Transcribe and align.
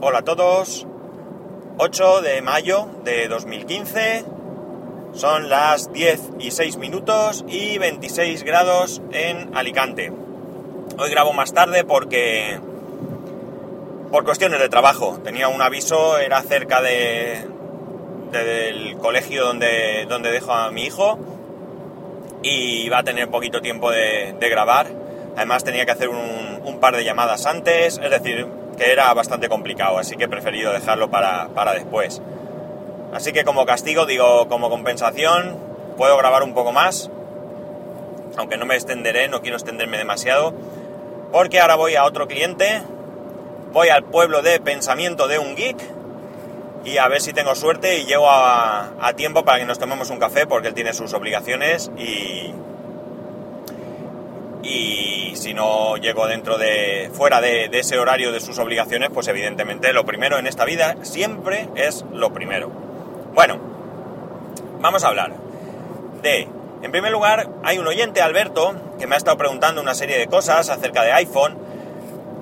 Hola 0.00 0.18
a 0.18 0.22
todos. 0.22 0.86
8 1.78 2.20
de 2.20 2.42
mayo 2.42 2.86
de 3.04 3.28
2015. 3.28 4.24
Son 5.14 5.48
las 5.48 5.90
10 5.90 6.32
y 6.38 6.50
6 6.50 6.76
minutos 6.76 7.44
y 7.48 7.78
26 7.78 8.42
grados 8.42 9.00
en 9.12 9.56
Alicante. 9.56 10.12
Hoy 10.98 11.10
grabo 11.10 11.32
más 11.32 11.54
tarde 11.54 11.84
porque 11.84 12.60
por 14.10 14.24
cuestiones 14.24 14.60
de 14.60 14.68
trabajo. 14.68 15.18
Tenía 15.24 15.48
un 15.48 15.62
aviso, 15.62 16.18
era 16.18 16.42
cerca 16.42 16.82
de, 16.82 17.46
del 18.32 18.98
colegio 18.98 19.46
donde, 19.46 20.04
donde 20.08 20.30
dejo 20.30 20.52
a 20.52 20.70
mi 20.70 20.84
hijo 20.84 21.18
y 22.42 22.88
va 22.90 22.98
a 22.98 23.02
tener 23.02 23.28
poquito 23.28 23.62
tiempo 23.62 23.90
de, 23.90 24.36
grabar. 24.40 24.88
Además 25.36 25.64
tenía 25.64 25.86
que 25.86 25.92
hacer 25.92 26.10
un, 26.10 26.78
par 26.80 26.94
de 26.94 27.04
llamadas 27.04 27.46
antes, 27.46 27.98
es 28.02 28.10
decir, 28.10 28.46
que 28.76 28.92
era 28.92 29.12
bastante 29.14 29.48
complicado, 29.48 29.98
así 29.98 30.16
que 30.16 30.24
he 30.24 30.28
preferido 30.28 30.72
dejarlo 30.72 31.10
para, 31.10 31.48
para 31.48 31.72
después. 31.72 32.20
Así 33.12 33.32
que 33.32 33.44
como 33.44 33.66
castigo, 33.66 34.06
digo, 34.06 34.48
como 34.48 34.68
compensación, 34.68 35.58
puedo 35.96 36.16
grabar 36.16 36.42
un 36.42 36.54
poco 36.54 36.72
más, 36.72 37.10
aunque 38.36 38.56
no 38.56 38.66
me 38.66 38.74
extenderé, 38.74 39.28
no 39.28 39.40
quiero 39.40 39.56
extenderme 39.56 39.98
demasiado, 39.98 40.54
porque 41.32 41.60
ahora 41.60 41.76
voy 41.76 41.94
a 41.96 42.04
otro 42.04 42.28
cliente, 42.28 42.82
voy 43.72 43.88
al 43.88 44.04
pueblo 44.04 44.42
de 44.42 44.60
pensamiento 44.60 45.28
de 45.28 45.38
un 45.38 45.56
geek 45.56 45.78
y 46.84 46.98
a 46.98 47.08
ver 47.08 47.20
si 47.20 47.32
tengo 47.32 47.54
suerte 47.54 47.98
y 47.98 48.04
llego 48.04 48.30
a, 48.30 48.92
a 49.00 49.12
tiempo 49.14 49.44
para 49.44 49.58
que 49.58 49.64
nos 49.64 49.78
tomemos 49.78 50.10
un 50.10 50.18
café 50.18 50.46
porque 50.46 50.68
él 50.68 50.74
tiene 50.74 50.92
sus 50.92 51.14
obligaciones 51.14 51.90
y, 51.96 52.54
y 54.66 55.36
si 55.36 55.54
no 55.54 55.96
llego 55.96 56.26
dentro 56.26 56.58
de 56.58 57.10
fuera 57.12 57.40
de, 57.40 57.68
ese 57.72 57.98
horario 57.98 58.32
de 58.32 58.40
sus 58.40 58.58
obligaciones 58.58 59.10
pues 59.12 59.28
evidentemente 59.28 59.92
lo 59.92 60.04
primero 60.04 60.38
en 60.38 60.46
esta 60.46 60.64
vida 60.64 60.96
siempre 61.02 61.68
es 61.76 62.04
lo 62.12 62.32
primero. 62.32 62.70
Bueno 63.34 63.58
vamos 64.80 65.04
a 65.04 65.08
hablar 65.08 65.34
de 66.22 66.48
en 66.82 66.90
primer 66.90 67.12
lugar 67.12 67.48
hay 67.62 67.78
un 67.78 67.86
oyente 67.86 68.20
Alberto 68.22 68.74
que 68.98 69.06
me 69.06 69.14
ha 69.14 69.18
estado 69.18 69.36
preguntando 69.36 69.80
una 69.80 69.94
serie 69.94 70.18
de 70.18 70.26
cosas 70.26 70.68
acerca 70.68 71.02
de 71.02 71.12
iPhone 71.12 71.56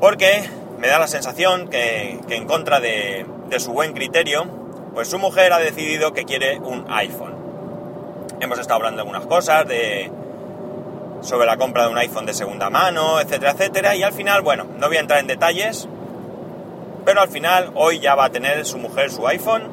porque 0.00 0.48
me 0.78 0.88
da 0.88 0.98
la 0.98 1.06
sensación 1.06 1.69
que, 1.69 2.19
que 2.27 2.36
en 2.36 2.47
contra 2.47 2.81
de, 2.81 3.27
de 3.50 3.61
su 3.61 3.72
buen 3.72 3.92
criterio 3.92 4.47
pues 4.94 5.09
su 5.09 5.19
mujer 5.19 5.53
ha 5.53 5.59
decidido 5.59 6.12
que 6.12 6.25
quiere 6.25 6.59
un 6.59 6.86
iPhone. 6.88 7.34
Hemos 8.41 8.59
estado 8.59 8.77
hablando 8.77 9.03
de 9.03 9.09
algunas 9.09 9.27
cosas 9.27 9.66
de 9.66 10.11
sobre 11.25 11.47
la 11.47 11.56
compra 11.56 11.84
de 11.84 11.89
un 11.89 11.98
iPhone 11.98 12.27
de 12.27 12.34
segunda 12.34 12.70
mano, 12.70 13.20
etcétera, 13.20 13.53
etcétera. 13.53 13.97
Y 13.97 14.03
al 14.03 14.12
final, 14.12 14.42
bueno, 14.42 14.67
no 14.78 14.89
voy 14.89 14.98
a 14.98 15.00
entrar 15.00 15.20
en 15.20 15.27
detalles, 15.27 15.89
pero 17.05 17.20
al 17.20 17.28
final 17.28 17.70
hoy 17.75 17.98
ya 17.98 18.14
va 18.14 18.27
a 18.27 18.31
tener 18.31 18.64
su 18.66 18.78
mujer 18.78 19.11
su 19.11 19.27
iPhone. 19.27 19.69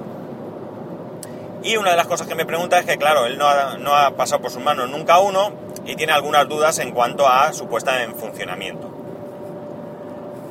Y 1.64 1.78
una 1.78 1.92
de 1.92 1.98
las 1.98 2.08
cosas 2.08 2.28
que 2.28 2.36
me 2.36 2.46
pregunta 2.46 2.80
es 2.80 2.86
que, 2.86 2.98
claro, 2.98 3.26
él 3.26 3.38
no 3.38 3.46
ha, 3.48 4.12
pasado 4.12 4.42
por 4.42 4.50
sus 4.50 4.64
manos 4.64 4.90
nunca 4.90 5.20
uno 5.20 5.52
y 5.86 5.96
tiene 5.96 6.14
algunas 6.14 6.48
dudas 6.48 6.80
en 6.80 6.92
cuanto 6.92 7.28
a 7.28 7.54
su 7.54 7.68
puesta 7.68 8.02
en 8.04 8.16
funcionamiento. 8.16 8.90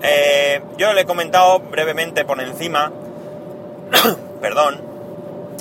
Eh, 0.03 0.63
yo 0.77 0.93
le 0.93 1.03
he 1.03 1.05
comentado 1.05 1.59
brevemente 1.61 2.25
por 2.25 2.41
encima, 2.41 2.93
perdón, 4.41 4.90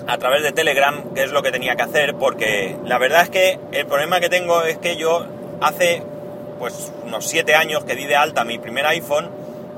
a 0.09 0.17
través 0.17 0.41
de 0.41 0.51
Telegram 0.51 1.13
qué 1.13 1.23
es 1.23 1.31
lo 1.31 1.43
que 1.43 1.51
tenía 1.51 1.75
que 1.75 1.83
hacer, 1.83 2.15
porque 2.15 2.75
la 2.83 2.97
verdad 2.97 3.21
es 3.21 3.29
que 3.29 3.59
el 3.71 3.85
problema 3.85 4.19
que 4.19 4.27
tengo 4.27 4.63
es 4.63 4.79
que 4.79 4.97
yo 4.97 5.23
hace 5.61 6.01
pues 6.57 6.91
unos 7.05 7.27
7 7.27 7.53
años 7.53 7.83
que 7.83 7.95
di 7.95 8.05
de 8.05 8.15
alta 8.15 8.43
mi 8.43 8.57
primer 8.57 8.87
iPhone 8.87 9.29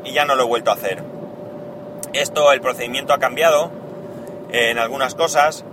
y 0.05 0.13
ya 0.13 0.23
no 0.23 0.35
lo 0.35 0.43
he 0.43 0.47
vuelto 0.47 0.71
a 0.71 0.75
hacer. 0.75 1.03
Esto, 2.13 2.53
el 2.53 2.61
procedimiento 2.61 3.13
ha 3.13 3.19
cambiado 3.19 3.71
en 4.53 4.79
algunas 4.79 5.15
cosas 5.15 5.65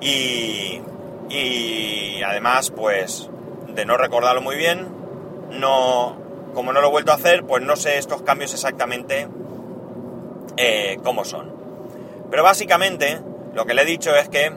y, 0.00 0.80
y 1.28 2.22
además 2.22 2.70
pues 2.70 3.28
de 3.68 3.84
no 3.84 3.98
recordarlo 3.98 4.40
muy 4.40 4.56
bien, 4.56 4.88
no, 5.50 6.16
como 6.54 6.72
no 6.72 6.80
lo 6.80 6.88
he 6.88 6.90
vuelto 6.90 7.12
a 7.12 7.16
hacer, 7.16 7.44
pues 7.44 7.62
no 7.62 7.76
sé 7.76 7.98
estos 7.98 8.22
cambios 8.22 8.54
exactamente 8.54 9.28
eh, 10.56 10.98
cómo 11.04 11.26
son. 11.26 11.52
Pero 12.30 12.42
básicamente 12.42 13.20
lo 13.54 13.66
que 13.66 13.74
le 13.74 13.82
he 13.82 13.84
dicho 13.84 14.14
es 14.16 14.28
que 14.28 14.52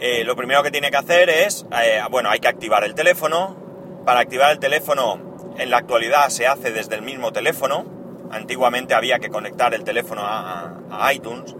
eh, 0.00 0.24
lo 0.24 0.36
primero 0.36 0.62
que 0.62 0.70
tiene 0.70 0.90
que 0.90 0.96
hacer 0.96 1.30
es, 1.30 1.66
eh, 1.72 2.00
bueno, 2.10 2.30
hay 2.30 2.38
que 2.38 2.48
activar 2.48 2.84
el 2.84 2.94
teléfono. 2.94 3.56
Para 4.04 4.20
activar 4.20 4.52
el 4.52 4.58
teléfono, 4.58 5.18
en 5.58 5.70
la 5.70 5.78
actualidad 5.78 6.28
se 6.28 6.46
hace 6.46 6.70
desde 6.70 6.94
el 6.94 7.02
mismo 7.02 7.32
teléfono. 7.32 7.84
Antiguamente 8.30 8.94
había 8.94 9.18
que 9.18 9.30
conectar 9.30 9.74
el 9.74 9.84
teléfono 9.84 10.22
a, 10.24 11.12
iTunes. 11.12 11.54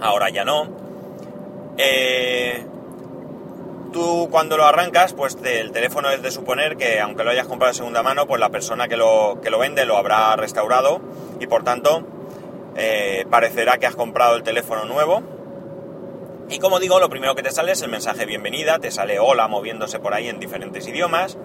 Ahora 0.00 0.30
ya 0.30 0.44
no. 0.44 0.68
Eh, 1.78 2.66
tú 3.92 4.28
cuando 4.30 4.56
lo 4.56 4.64
arrancas, 4.64 5.14
pues 5.14 5.38
el 5.44 5.72
teléfono 5.72 6.10
es 6.10 6.22
de 6.22 6.30
suponer 6.30 6.76
que 6.76 7.00
aunque 7.00 7.24
lo 7.24 7.30
hayas 7.30 7.46
comprado 7.46 7.72
de 7.72 7.78
segunda 7.78 8.02
mano, 8.02 8.26
pues 8.26 8.40
la 8.40 8.50
persona 8.50 8.88
que 8.88 8.96
lo, 8.96 9.40
que 9.42 9.50
lo 9.50 9.58
vende 9.58 9.86
lo 9.86 9.96
habrá 9.96 10.34
restaurado 10.36 11.00
y 11.38 11.46
por 11.46 11.62
tanto 11.64 12.04
eh, 12.76 13.26
parecerá 13.30 13.78
que 13.78 13.86
has 13.86 13.96
comprado 13.96 14.36
el 14.36 14.42
teléfono 14.42 14.84
nuevo. 14.84 15.22
Y 16.48 16.58
como 16.58 16.78
digo, 16.78 17.00
lo 17.00 17.08
primero 17.08 17.34
que 17.34 17.42
te 17.42 17.50
sale 17.50 17.72
es 17.72 17.82
el 17.82 17.90
mensaje 17.90 18.26
bienvenida, 18.26 18.78
te 18.78 18.90
sale 18.90 19.18
hola 19.18 19.48
moviéndose 19.48 19.98
por 19.98 20.14
ahí 20.14 20.28
en 20.28 20.38
diferentes 20.38 20.86
idiomas. 20.86 21.38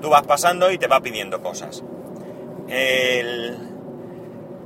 Tú 0.00 0.08
vas 0.08 0.22
pasando 0.22 0.72
y 0.72 0.78
te 0.78 0.88
va 0.88 1.00
pidiendo 1.00 1.42
cosas. 1.42 1.84
El, 2.68 3.56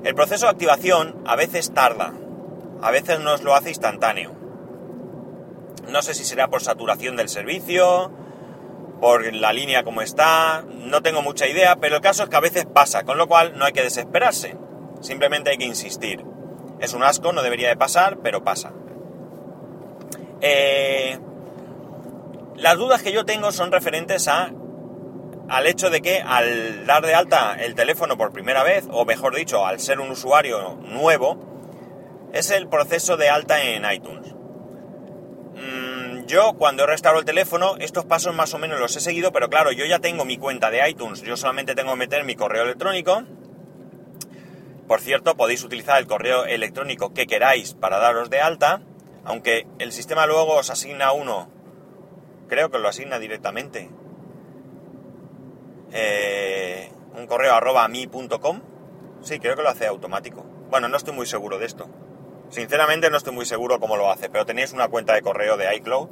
el 0.04 0.14
proceso 0.14 0.46
de 0.46 0.52
activación 0.52 1.22
a 1.26 1.36
veces 1.36 1.74
tarda, 1.74 2.14
a 2.80 2.90
veces 2.90 3.20
nos 3.20 3.42
lo 3.42 3.54
hace 3.54 3.70
instantáneo. 3.70 4.32
No 5.88 6.02
sé 6.02 6.14
si 6.14 6.24
será 6.24 6.48
por 6.48 6.62
saturación 6.62 7.16
del 7.16 7.28
servicio, 7.28 8.10
por 9.00 9.32
la 9.34 9.52
línea 9.52 9.84
como 9.84 10.00
está, 10.00 10.64
no 10.66 11.02
tengo 11.02 11.20
mucha 11.20 11.46
idea, 11.46 11.76
pero 11.76 11.96
el 11.96 12.02
caso 12.02 12.22
es 12.22 12.28
que 12.28 12.36
a 12.36 12.40
veces 12.40 12.64
pasa, 12.64 13.04
con 13.04 13.18
lo 13.18 13.28
cual 13.28 13.58
no 13.58 13.64
hay 13.64 13.72
que 13.72 13.82
desesperarse. 13.82 14.56
Simplemente 15.06 15.50
hay 15.50 15.56
que 15.56 15.64
insistir. 15.64 16.24
Es 16.80 16.92
un 16.92 17.04
asco, 17.04 17.32
no 17.32 17.44
debería 17.44 17.68
de 17.68 17.76
pasar, 17.76 18.18
pero 18.24 18.42
pasa. 18.42 18.72
Eh, 20.40 21.16
las 22.56 22.76
dudas 22.76 23.04
que 23.04 23.12
yo 23.12 23.24
tengo 23.24 23.52
son 23.52 23.70
referentes 23.70 24.26
a, 24.26 24.50
al 25.48 25.66
hecho 25.68 25.90
de 25.90 26.00
que 26.02 26.20
al 26.20 26.86
dar 26.86 27.06
de 27.06 27.14
alta 27.14 27.54
el 27.54 27.76
teléfono 27.76 28.18
por 28.18 28.32
primera 28.32 28.64
vez, 28.64 28.88
o 28.90 29.04
mejor 29.04 29.36
dicho, 29.36 29.64
al 29.64 29.78
ser 29.78 30.00
un 30.00 30.10
usuario 30.10 30.76
nuevo, 30.82 31.38
es 32.32 32.50
el 32.50 32.66
proceso 32.66 33.16
de 33.16 33.28
alta 33.28 33.62
en 33.62 33.84
iTunes. 33.88 34.34
Mm, 35.54 36.26
yo 36.26 36.54
cuando 36.54 36.82
he 36.82 36.86
restaurado 36.88 37.20
el 37.20 37.26
teléfono, 37.26 37.76
estos 37.78 38.06
pasos 38.06 38.34
más 38.34 38.54
o 38.54 38.58
menos 38.58 38.80
los 38.80 38.96
he 38.96 39.00
seguido, 39.00 39.30
pero 39.30 39.48
claro, 39.50 39.70
yo 39.70 39.84
ya 39.84 40.00
tengo 40.00 40.24
mi 40.24 40.36
cuenta 40.36 40.72
de 40.72 40.90
iTunes, 40.90 41.22
yo 41.22 41.36
solamente 41.36 41.76
tengo 41.76 41.92
que 41.92 41.98
meter 41.98 42.24
mi 42.24 42.34
correo 42.34 42.64
electrónico, 42.64 43.22
por 44.86 45.00
cierto, 45.00 45.36
podéis 45.36 45.64
utilizar 45.64 45.98
el 45.98 46.06
correo 46.06 46.44
electrónico 46.44 47.12
que 47.12 47.26
queráis 47.26 47.74
para 47.74 47.98
daros 47.98 48.30
de 48.30 48.40
alta, 48.40 48.82
aunque 49.24 49.66
el 49.78 49.92
sistema 49.92 50.26
luego 50.26 50.54
os 50.54 50.70
asigna 50.70 51.12
uno, 51.12 51.48
creo 52.48 52.70
que 52.70 52.78
lo 52.78 52.88
asigna 52.88 53.18
directamente. 53.18 53.90
Eh, 55.92 56.90
un 57.16 57.26
correo 57.26 57.54
arroba 57.54 57.88
mi.com. 57.88 58.60
Sí, 59.22 59.40
creo 59.40 59.56
que 59.56 59.62
lo 59.62 59.68
hace 59.68 59.86
automático. 59.86 60.44
Bueno, 60.70 60.88
no 60.88 60.96
estoy 60.96 61.14
muy 61.14 61.26
seguro 61.26 61.58
de 61.58 61.66
esto. 61.66 61.88
Sinceramente 62.50 63.10
no 63.10 63.16
estoy 63.16 63.32
muy 63.32 63.46
seguro 63.46 63.80
cómo 63.80 63.96
lo 63.96 64.10
hace, 64.10 64.28
pero 64.28 64.46
tenéis 64.46 64.72
una 64.72 64.88
cuenta 64.88 65.14
de 65.14 65.22
correo 65.22 65.56
de 65.56 65.74
iCloud 65.76 66.08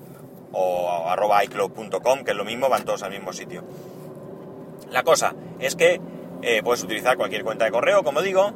o 0.53 1.09
arroba 1.09 1.45
iCloud.com, 1.45 2.25
que 2.25 2.31
es 2.33 2.37
lo 2.37 2.45
mismo, 2.45 2.69
van 2.69 2.85
todos 2.85 3.03
al 3.03 3.11
mismo 3.11 3.33
sitio. 3.33 3.63
La 4.91 5.03
cosa 5.03 5.35
es 5.61 5.77
que 5.77 6.01
eh, 6.43 6.63
puedes 6.63 6.83
utilizar 6.83 7.17
cualquier 7.17 7.45
cuenta 7.45 7.65
de 7.65 7.71
correo, 7.71 8.03
como 8.03 8.23
digo, 8.23 8.53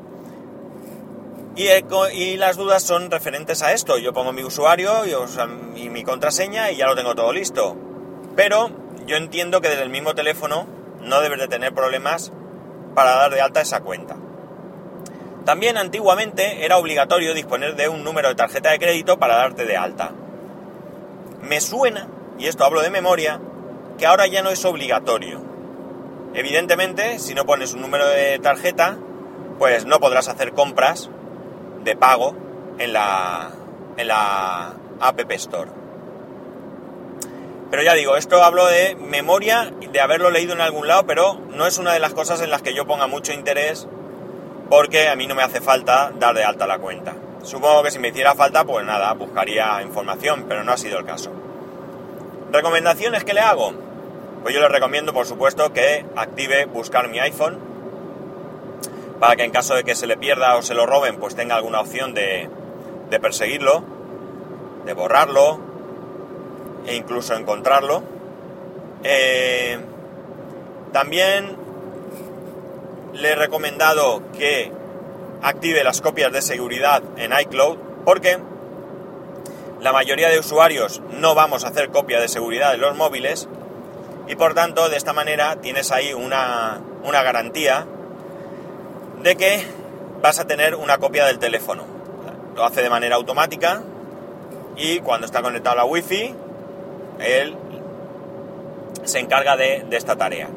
y, 1.59 1.69
y, 2.15 2.37
las 2.37 2.57
dudas 2.57 2.85
son 2.85 3.11
referentes 3.11 3.63
a 3.63 3.73
esto. 3.73 3.99
Yo 3.99 4.13
pongo 4.13 4.33
mi 4.33 4.45
usuario 4.45 5.05
y, 5.05 5.81
y, 5.81 5.91
mi 5.91 6.05
contraseña 6.05 6.71
y 6.71 6.77
ya 6.77 6.87
lo 6.87 6.95
tengo 6.95 7.17
todo 7.17 7.33
listo. 7.33 7.77
Pero 8.37 8.71
yo 9.07 9.17
entiendo 9.17 9.61
que 9.61 9.69
desde 9.69 9.83
el 9.83 9.91
mismo 9.91 10.15
teléfono 10.15 10.69
no 11.03 11.21
debes 11.21 11.41
de 11.41 11.49
tener 11.49 11.75
problemas 11.75 12.33
para 12.95 13.17
dar 13.17 13.35
de 13.35 13.41
alta 13.41 13.61
esa 13.61 13.81
cuenta. 13.81 14.17
También 15.45 15.79
antiguamente 15.79 16.65
era 16.65 16.79
obligatorio 16.79 17.35
disponer 17.35 17.75
de 17.75 17.89
un 17.89 18.05
número 18.05 18.29
de 18.29 18.37
tarjeta 18.37 18.71
de 18.71 18.79
crédito 18.79 19.19
para 19.19 19.35
darte 19.35 19.65
de 19.65 19.77
alta. 19.77 20.13
Me 21.43 21.61
suena, 21.61 22.07
y 22.39 22.47
esto 22.47 22.65
hablo 22.65 22.83
de 22.83 22.91
memoria, 22.91 23.41
que 23.99 24.07
ahora 24.07 24.29
ya 24.29 24.43
no 24.43 24.51
es 24.51 24.65
obligatorio. 24.65 25.43
Evidentemente, 26.35 27.19
si 27.19 27.35
no 27.35 27.47
pones 27.47 27.73
un 27.73 27.81
número 27.81 28.07
de 28.07 28.39
tarjeta, 28.39 28.97
pues 29.59 29.87
no 29.87 29.99
podrás 29.99 30.29
hacer 30.29 30.53
compras 30.53 31.11
de 31.85 31.97
pago 31.97 32.35
en 32.79 32.93
la, 32.93 33.51
en 33.97 34.09
la 34.09 34.75
App 35.01 35.31
Store. 35.33 35.71
Pero 37.71 37.83
ya 37.83 37.95
digo, 37.95 38.17
esto 38.17 38.43
hablo 38.43 38.67
de 38.67 38.97
memoria, 38.97 39.73
de 39.93 40.01
haberlo 40.01 40.31
leído 40.31 40.55
en 40.55 40.61
algún 40.61 40.89
lado, 40.89 41.07
pero 41.07 41.39
no 41.51 41.67
es 41.67 41.79
una 41.79 41.93
de 41.93 41.99
las 41.99 42.15
cosas 42.15 42.41
en 42.41 42.51
las 42.51 42.63
que 42.63 42.75
yo 42.75 42.87
ponga 42.87 43.07
mucho 43.07 43.33
interés 43.33 43.87
porque 44.71 45.09
a 45.09 45.17
mí 45.17 45.27
no 45.27 45.35
me 45.35 45.43
hace 45.43 45.61
falta 45.61 46.13
dar 46.19 46.35
de 46.35 46.45
alta 46.45 46.67
la 46.67 46.79
cuenta. 46.79 47.15
Supongo 47.43 47.83
que 47.83 47.91
si 47.91 47.99
me 47.99 48.09
hiciera 48.09 48.35
falta, 48.35 48.65
pues 48.65 48.85
nada, 48.85 49.13
buscaría 49.15 49.83
información, 49.83 50.47
pero 50.49 50.65
no 50.65 50.73
ha 50.73 50.77
sido 50.77 50.99
el 50.99 51.05
caso. 51.05 51.31
¿Recomendaciones 52.53 53.25
que 53.25 53.35
le 53.35 53.41
hago? 53.41 53.73
Pues 54.43 54.55
yo 54.55 54.61
le 54.61 54.69
recomiendo, 54.69 55.13
por 55.13 55.27
supuesto, 55.27 55.73
que 55.73 56.05
active 56.17 56.67
buscar 56.67 57.09
mi 57.09 57.19
iPhone, 57.19 57.59
para 59.21 59.37
que 59.37 59.45
en 59.45 59.51
caso 59.51 59.75
de 59.75 59.85
que 59.85 59.95
se 59.95 60.07
le 60.07 60.17
pierda 60.17 60.57
o 60.57 60.63
se 60.63 60.75
lo 60.75 60.87
roben, 60.87 61.17
pues 61.17 61.35
tenga 61.35 61.57
alguna 61.57 61.81
opción 61.81 62.15
de, 62.15 62.49
perseguirlo, 63.21 63.83
de 64.85 64.93
borrarlo 64.93 65.61
e 66.87 66.95
incluso 66.95 67.35
encontrarlo. 67.35 68.03
Eh, 69.03 69.79
también 70.93 71.57
le 73.13 73.31
he 73.31 73.35
recomendado 73.35 74.23
que 74.33 74.73
active 75.43 75.85
las 75.85 76.01
copias 76.01 76.33
de 76.33 76.43
seguridad 76.43 77.03
en 77.17 77.33
iCloud 77.39 77.79
porque 78.05 78.39
la 79.81 79.93
mayoría 79.93 80.29
de 80.29 80.39
usuarios 80.39 81.03
no 81.21 81.35
vamos 81.35 81.65
a 81.65 81.69
hacer 81.69 81.91
copia 81.91 82.21
de 82.21 82.29
seguridad 82.29 82.73
de 82.73 82.79
los 82.79 82.97
móviles 82.97 83.49
y 84.27 84.35
por 84.35 84.55
tanto 84.55 84.89
de 84.89 84.97
esta 84.97 85.13
manera 85.13 85.57
tienes 85.61 85.93
ahí 85.93 86.13
una, 86.13 86.81
una 87.05 87.23
garantía 87.23 87.87
de 89.23 89.37
que 89.37 89.65
vas 90.23 90.39
a 90.39 90.47
tener 90.47 90.75
una 90.75 90.99
copia 90.99 91.27
del 91.27 91.39
teléfono. 91.39 91.85
Lo 92.55 92.65
hace 92.65 92.83
de 92.83 92.91
manera 92.91 93.17
automática 93.17 93.83
y 94.77 95.01
cuando 95.01 95.27
está 95.27 95.43
conectado 95.43 95.75
a 95.75 95.77
la 95.79 95.85
wifi 95.85 96.35
él 97.19 97.57
se 99.05 99.19
encarga 99.19 99.57
de, 99.57 99.87
esta 99.91 100.17
tarea. 100.17 100.49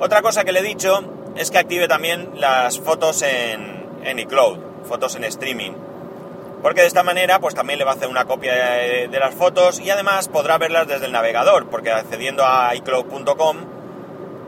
Otra 0.00 0.22
cosa 0.22 0.44
que 0.44 0.52
le 0.52 0.60
he 0.60 0.62
dicho 0.62 1.04
es 1.36 1.50
que 1.50 1.58
active 1.58 1.88
también 1.88 2.30
las 2.34 2.78
fotos 2.80 3.22
en, 3.22 3.86
en 4.04 4.18
iCloud, 4.18 4.58
fotos 4.88 5.14
en 5.16 5.24
streaming. 5.24 5.72
Porque 6.62 6.80
de 6.80 6.86
esta 6.86 7.02
manera 7.02 7.40
pues 7.40 7.54
también 7.54 7.78
le 7.78 7.84
va 7.84 7.92
a 7.92 7.94
hacer 7.94 8.08
una 8.08 8.24
copia 8.24 8.54
de, 8.54 9.08
de 9.08 9.18
las 9.18 9.34
fotos 9.34 9.80
y 9.80 9.90
además 9.90 10.28
podrá 10.28 10.58
verlas 10.58 10.88
desde 10.88 11.06
el 11.06 11.12
navegador, 11.12 11.68
porque 11.68 11.90
accediendo 11.90 12.44
a 12.44 12.74
iCloud.com, 12.74 13.56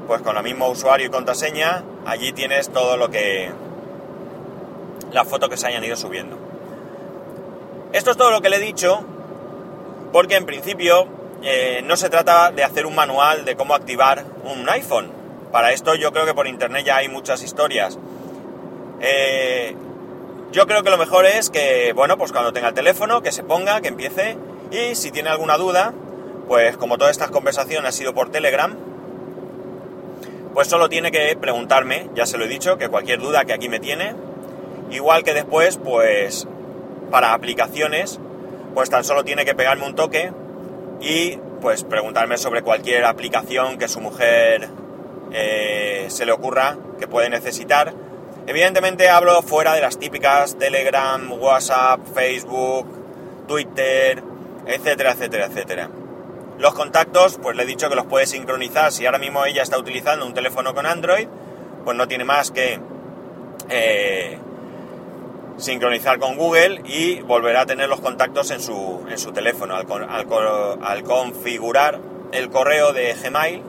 pues 0.06 0.22
con 0.22 0.36
el 0.36 0.42
mismo 0.42 0.68
usuario 0.68 1.06
y 1.06 1.10
contraseña, 1.10 1.82
allí 2.06 2.32
tienes 2.32 2.70
todo 2.70 2.96
lo 2.96 3.10
que... 3.10 3.50
las 5.12 5.26
fotos 5.26 5.48
que 5.48 5.56
se 5.56 5.66
hayan 5.66 5.84
ido 5.84 5.96
subiendo. 5.96 6.38
Esto 7.92 8.10
es 8.10 8.16
todo 8.16 8.30
lo 8.30 8.40
que 8.40 8.48
le 8.48 8.56
he 8.56 8.60
dicho, 8.60 9.04
porque 10.12 10.36
en 10.36 10.46
principio 10.46 11.06
eh, 11.42 11.82
no 11.84 11.96
se 11.96 12.10
trata 12.10 12.50
de 12.50 12.64
hacer 12.64 12.86
un 12.86 12.94
manual 12.94 13.44
de 13.44 13.56
cómo 13.56 13.74
activar 13.74 14.24
un 14.44 14.68
iPhone. 14.68 15.10
Para 15.52 15.72
esto 15.72 15.94
yo 15.94 16.12
creo 16.12 16.26
que 16.26 16.34
por 16.34 16.46
internet 16.46 16.84
ya 16.84 16.96
hay 16.96 17.08
muchas 17.08 17.42
historias. 17.42 17.98
Eh, 19.00 19.76
yo 20.52 20.66
creo 20.66 20.82
que 20.82 20.90
lo 20.90 20.98
mejor 20.98 21.26
es 21.26 21.50
que, 21.50 21.92
bueno, 21.94 22.16
pues 22.18 22.32
cuando 22.32 22.52
tenga 22.52 22.68
el 22.68 22.74
teléfono, 22.74 23.22
que 23.22 23.32
se 23.32 23.42
ponga, 23.42 23.80
que 23.80 23.88
empiece. 23.88 24.36
Y 24.70 24.94
si 24.94 25.10
tiene 25.10 25.28
alguna 25.28 25.56
duda, 25.56 25.92
pues 26.48 26.76
como 26.76 26.98
toda 26.98 27.10
esta 27.10 27.28
conversación 27.28 27.86
ha 27.86 27.92
sido 27.92 28.14
por 28.14 28.30
Telegram, 28.30 28.76
pues 30.56 30.68
solo 30.68 30.88
tiene 30.88 31.12
que 31.12 31.36
preguntarme, 31.36 32.08
ya 32.14 32.24
se 32.24 32.38
lo 32.38 32.46
he 32.46 32.48
dicho, 32.48 32.78
que 32.78 32.88
cualquier 32.88 33.20
duda 33.20 33.44
que 33.44 33.52
aquí 33.52 33.68
me 33.68 33.78
tiene. 33.78 34.14
Igual 34.90 35.22
que 35.22 35.34
después, 35.34 35.76
pues 35.76 36.48
para 37.10 37.34
aplicaciones, 37.34 38.18
pues 38.72 38.88
tan 38.88 39.04
solo 39.04 39.22
tiene 39.22 39.44
que 39.44 39.54
pegarme 39.54 39.84
un 39.84 39.94
toque 39.94 40.32
y 40.98 41.36
pues 41.60 41.84
preguntarme 41.84 42.38
sobre 42.38 42.62
cualquier 42.62 43.04
aplicación 43.04 43.76
que 43.76 43.86
su 43.86 44.00
mujer 44.00 44.70
eh, 45.30 46.06
se 46.08 46.24
le 46.24 46.32
ocurra 46.32 46.78
que 46.98 47.06
puede 47.06 47.28
necesitar. 47.28 47.92
Evidentemente 48.46 49.10
hablo 49.10 49.42
fuera 49.42 49.74
de 49.74 49.82
las 49.82 49.98
típicas 49.98 50.56
Telegram, 50.56 51.30
WhatsApp, 51.38 52.00
Facebook, 52.14 52.86
Twitter, 53.46 54.22
etcétera, 54.66 55.12
etcétera, 55.12 55.46
etcétera. 55.48 55.90
Los 56.58 56.74
contactos, 56.74 57.38
pues 57.42 57.56
le 57.56 57.64
he 57.64 57.66
dicho 57.66 57.88
que 57.88 57.96
los 57.96 58.06
puede 58.06 58.26
sincronizar. 58.26 58.90
Si 58.92 59.04
ahora 59.04 59.18
mismo 59.18 59.44
ella 59.44 59.62
está 59.62 59.78
utilizando 59.78 60.24
un 60.24 60.32
teléfono 60.32 60.74
con 60.74 60.86
Android, 60.86 61.28
pues 61.84 61.96
no 61.96 62.08
tiene 62.08 62.24
más 62.24 62.50
que 62.50 62.80
eh, 63.68 64.38
sincronizar 65.58 66.18
con 66.18 66.36
Google 66.36 66.82
y 66.84 67.20
volverá 67.20 67.62
a 67.62 67.66
tener 67.66 67.88
los 67.88 68.00
contactos 68.00 68.50
en 68.50 68.60
su, 68.60 69.04
en 69.08 69.18
su 69.18 69.32
teléfono. 69.32 69.76
Al, 69.76 71.02
configurar 71.04 72.00
el 72.32 72.50
correo 72.50 72.92
de 72.92 73.14
Gmail, 73.14 73.62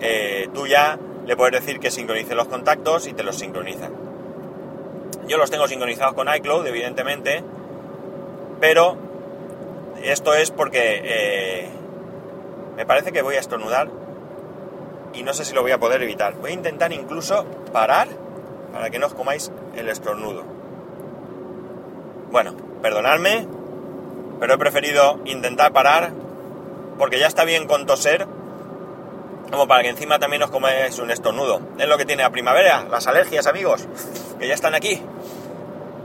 eh, 0.00 0.48
tú 0.54 0.66
ya 0.66 0.98
le 1.26 1.36
puedes 1.36 1.60
decir 1.60 1.80
que 1.80 1.90
sincronice 1.90 2.34
los 2.34 2.46
contactos 2.46 3.06
y 3.06 3.12
te 3.12 3.22
los 3.22 3.36
sincroniza. 3.36 3.90
Yo 5.28 5.38
los 5.38 5.50
tengo 5.50 5.66
sincronizados 5.66 6.14
con 6.14 6.32
iCloud, 6.32 6.66
evidentemente, 6.66 7.42
pero 8.60 8.96
esto 10.02 10.34
es 10.34 10.52
porque 10.52 11.00
eh, 11.04 11.68
me 12.76 12.86
parece 12.86 13.12
que 13.12 13.22
voy 13.22 13.36
a 13.36 13.40
estornudar 13.40 13.88
y 15.14 15.22
no 15.22 15.32
sé 15.32 15.44
si 15.44 15.54
lo 15.54 15.62
voy 15.62 15.72
a 15.72 15.78
poder 15.78 16.02
evitar. 16.02 16.34
Voy 16.34 16.50
a 16.50 16.54
intentar 16.54 16.92
incluso 16.92 17.44
parar 17.72 18.08
para 18.72 18.90
que 18.90 18.98
no 18.98 19.06
os 19.06 19.14
comáis 19.14 19.50
el 19.74 19.88
estornudo. 19.88 20.44
Bueno, 22.30 22.54
perdonadme, 22.82 23.48
pero 24.38 24.54
he 24.54 24.58
preferido 24.58 25.20
intentar 25.24 25.72
parar 25.72 26.12
porque 26.98 27.18
ya 27.18 27.26
está 27.26 27.44
bien 27.44 27.66
con 27.66 27.86
toser 27.86 28.26
como 29.50 29.68
para 29.68 29.82
que 29.82 29.88
encima 29.88 30.18
también 30.18 30.42
os 30.42 30.50
comáis 30.50 30.98
un 30.98 31.10
estornudo. 31.10 31.60
Es 31.78 31.88
lo 31.88 31.96
que 31.96 32.04
tiene 32.04 32.22
la 32.22 32.30
primavera, 32.30 32.84
las 32.90 33.06
alergias, 33.06 33.46
amigos, 33.46 33.86
que 34.38 34.48
ya 34.48 34.54
están 34.54 34.74
aquí. 34.74 35.00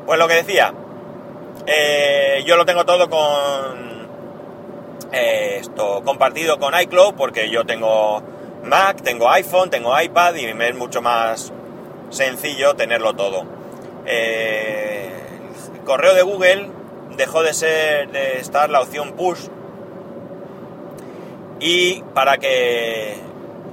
Pues 0.06 0.19
lo 0.19 0.27
que 0.27 0.35
decía, 0.35 0.74
eh, 1.65 2.44
yo 2.45 2.56
lo 2.56 2.65
tengo 2.65 2.85
todo 2.85 3.09
con 3.09 3.90
esto 5.12 6.02
compartido 6.04 6.58
con 6.58 6.74
iCloud 6.80 7.16
porque 7.16 7.50
yo 7.50 7.66
tengo 7.66 8.24
Mac, 8.63 9.02
tengo 9.02 9.30
iPhone, 9.30 9.69
tengo 9.69 10.00
iPad 10.00 10.36
y 10.36 10.54
me 10.54 10.69
es 10.69 10.75
mucho 10.75 11.02
más 11.02 11.52
sencillo 12.10 12.75
tenerlo 12.75 13.13
todo. 13.13 13.44
Eh, 14.06 15.10
correo 15.86 16.13
de 16.13 16.22
Google 16.22 16.69
dejó 17.18 17.44
de 17.44 17.54
ser 17.54 18.12
de 18.12 18.38
estar 18.38 18.69
la 18.69 18.81
opción 18.81 19.13
push. 19.13 19.48
Y 21.60 22.02
para 22.13 22.38
que 22.38 23.16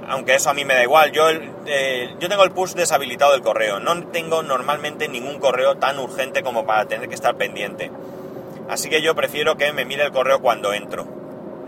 aunque 0.07 0.35
eso 0.35 0.49
a 0.49 0.53
mí 0.53 0.65
me 0.65 0.73
da 0.73 0.83
igual 0.83 1.11
yo 1.11 1.29
eh, 1.67 2.15
yo 2.19 2.29
tengo 2.29 2.43
el 2.43 2.51
push 2.51 2.73
deshabilitado 2.73 3.31
del 3.31 3.41
correo. 3.41 3.79
No 3.79 4.07
tengo 4.07 4.43
normalmente 4.43 5.07
ningún 5.07 5.39
correo 5.39 5.77
tan 5.77 5.99
urgente 5.99 6.43
como 6.43 6.65
para 6.65 6.85
tener 6.85 7.07
que 7.07 7.15
estar 7.15 7.35
pendiente. 7.35 7.91
Así 8.69 8.89
que 8.89 9.01
yo 9.01 9.15
prefiero 9.15 9.55
que 9.55 9.71
me 9.71 9.85
mire 9.85 10.03
el 10.03 10.11
correo 10.11 10.41
cuando 10.41 10.73
entro 10.73 11.18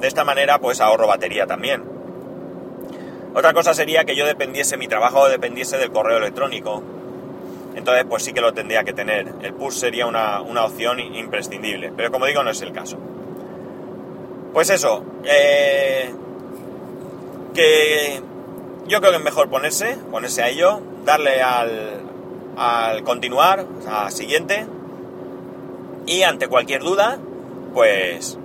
de 0.02 0.08
esta 0.08 0.26
manera 0.26 0.60
pues 0.60 0.82
ahorro 0.82 1.08
batería 1.08 1.48
también 1.48 1.84
otra 3.34 3.54
cosa 3.54 3.74
sería 3.74 4.04
que 4.04 4.16
yo 4.16 4.26
dependiese 4.26 4.76
mi 4.76 4.88
trabajo 4.88 5.30
dependiese 5.30 5.78
del 5.78 5.92
correo 5.92 6.18
electrónico 6.18 6.84
entonces 7.76 8.06
pues 8.08 8.24
sí 8.24 8.34
que 8.34 8.42
lo 8.42 8.54
tendría 8.54 8.84
que 8.84 8.94
tener. 8.94 9.34
El 9.42 9.54
push 9.54 9.74
sería 9.74 10.06
una, 10.06 10.42
opción 10.42 11.00
imprescindible, 11.00 11.92
pero 11.96 12.12
como 12.12 12.26
digo 12.26 12.44
no 12.44 12.50
es 12.50 12.62
el 12.62 12.74
caso. 12.74 12.98
Pues 14.54 14.70
eso, 14.70 15.04
eh, 15.24 16.14
que 17.54 18.22
yo 18.88 19.00
creo 19.00 19.12
que 19.12 19.18
es 19.18 19.24
mejor 19.24 19.50
ponerse, 19.50 19.98
ponerse 20.12 20.44
a 20.44 20.50
ello, 20.50 20.82
darle 21.06 21.42
al, 21.42 22.02
al 22.58 23.04
continuar, 23.04 23.66
a 23.88 24.12
siguiente, 24.12 24.66
y 26.06 26.24
ante 26.24 26.50
cualquier 26.50 26.82
duda, 26.82 27.18
pues 27.74 28.38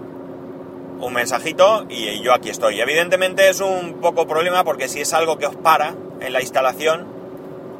un 1.00 1.12
mensajito 1.12 1.86
y 1.88 2.20
yo 2.22 2.32
aquí 2.32 2.50
estoy. 2.50 2.80
Evidentemente 2.80 3.48
es 3.48 3.60
un 3.60 4.00
poco 4.00 4.26
problema 4.26 4.64
porque 4.64 4.88
si 4.88 5.00
es 5.00 5.12
algo 5.12 5.38
que 5.38 5.46
os 5.46 5.56
para 5.56 5.94
en 6.20 6.32
la 6.32 6.40
instalación, 6.40 7.06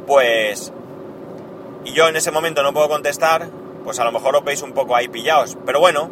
pues 0.07 0.73
y 1.85 1.93
yo 1.93 2.09
en 2.09 2.17
ese 2.17 2.33
momento 2.33 2.63
no 2.63 2.73
puedo 2.73 2.89
contestar, 2.89 3.49
pues 3.85 4.01
a 4.01 4.05
lo 4.05 4.13
mejor 4.13 4.35
os 4.37 4.45
veis 4.45 4.61
un 4.63 4.73
poco 4.73 4.97
ahí 4.97 5.09
pillados. 5.09 5.57
Pero 5.65 5.79
bueno, 5.79 6.11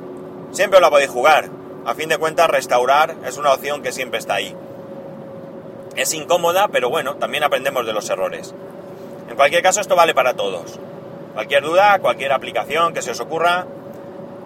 siempre 0.52 0.78
os 0.78 0.82
la 0.82 0.90
podéis 0.90 1.10
jugar. 1.10 1.50
A 1.84 1.94
fin 1.94 2.08
de 2.08 2.16
cuentas, 2.16 2.48
restaurar 2.48 3.16
es 3.26 3.36
una 3.36 3.52
opción 3.52 3.82
que 3.82 3.92
siempre 3.92 4.18
está 4.18 4.34
ahí. 4.34 4.54
Es 5.96 6.14
incómoda, 6.14 6.68
pero 6.68 6.90
bueno, 6.90 7.16
también 7.16 7.44
aprendemos 7.44 7.84
de 7.84 7.92
los 7.92 8.08
errores. 8.08 8.54
En 9.28 9.36
cualquier 9.36 9.62
caso, 9.62 9.80
esto 9.80 9.96
vale 9.96 10.14
para 10.14 10.34
todos. 10.34 10.78
Cualquier 11.34 11.64
duda, 11.64 11.98
cualquier 11.98 12.32
aplicación 12.32 12.94
que 12.94 13.02
se 13.02 13.10
os 13.10 13.20
ocurra, 13.20 13.66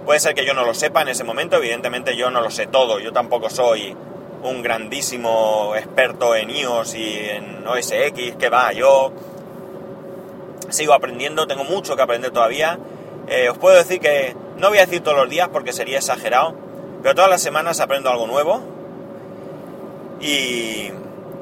puede 0.09 0.21
ser 0.21 0.35
que 0.35 0.47
yo 0.47 0.55
no 0.55 0.65
lo 0.65 0.73
sepa 0.73 1.03
en 1.03 1.09
ese 1.09 1.23
momento, 1.23 1.59
evidentemente 1.59 2.17
yo 2.17 2.31
no 2.31 2.41
lo 2.41 2.51
sé 2.51 2.67
todo, 2.67 2.99
yo 2.99 3.13
tampoco 3.13 3.51
soy 3.51 3.95
un 4.43 4.63
grandísimo 4.63 5.75
experto 5.77 6.35
en 6.35 6.49
iOS 6.49 6.95
y 6.95 7.15
en 7.15 7.67
OS 7.67 7.93
X, 7.93 8.37
que 8.37 8.49
va, 8.49 8.73
yo 8.73 9.13
sigo 10.71 10.95
aprendiendo, 10.95 11.47
tengo 11.47 11.65
mucho 11.65 11.95
que 11.95 12.01
aprender 12.01 12.31
todavía. 12.31 12.79
Eh, 13.27 13.51
os 13.51 13.59
puedo 13.59 13.77
decir 13.77 14.01
que 14.01 14.35
no 14.57 14.71
voy 14.71 14.79
a 14.79 14.87
decir 14.87 15.03
todos 15.03 15.19
los 15.19 15.29
días 15.29 15.51
porque 15.53 15.75
sería 15.75 15.99
exagerado, 15.99 16.55
pero 17.03 17.15
todas 17.15 17.29
las 17.29 17.43
semanas 17.43 17.79
aprendo 17.81 18.09
algo 18.09 18.27
nuevo 18.27 18.63
y, 20.23 20.91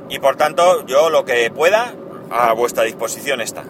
y 0.08 0.18
por 0.18 0.34
tanto 0.34 0.84
yo 0.86 1.08
lo 1.08 1.24
que 1.24 1.52
pueda 1.52 1.94
a 2.32 2.52
vuestra 2.52 2.82
disposición 2.82 3.40
está. 3.40 3.62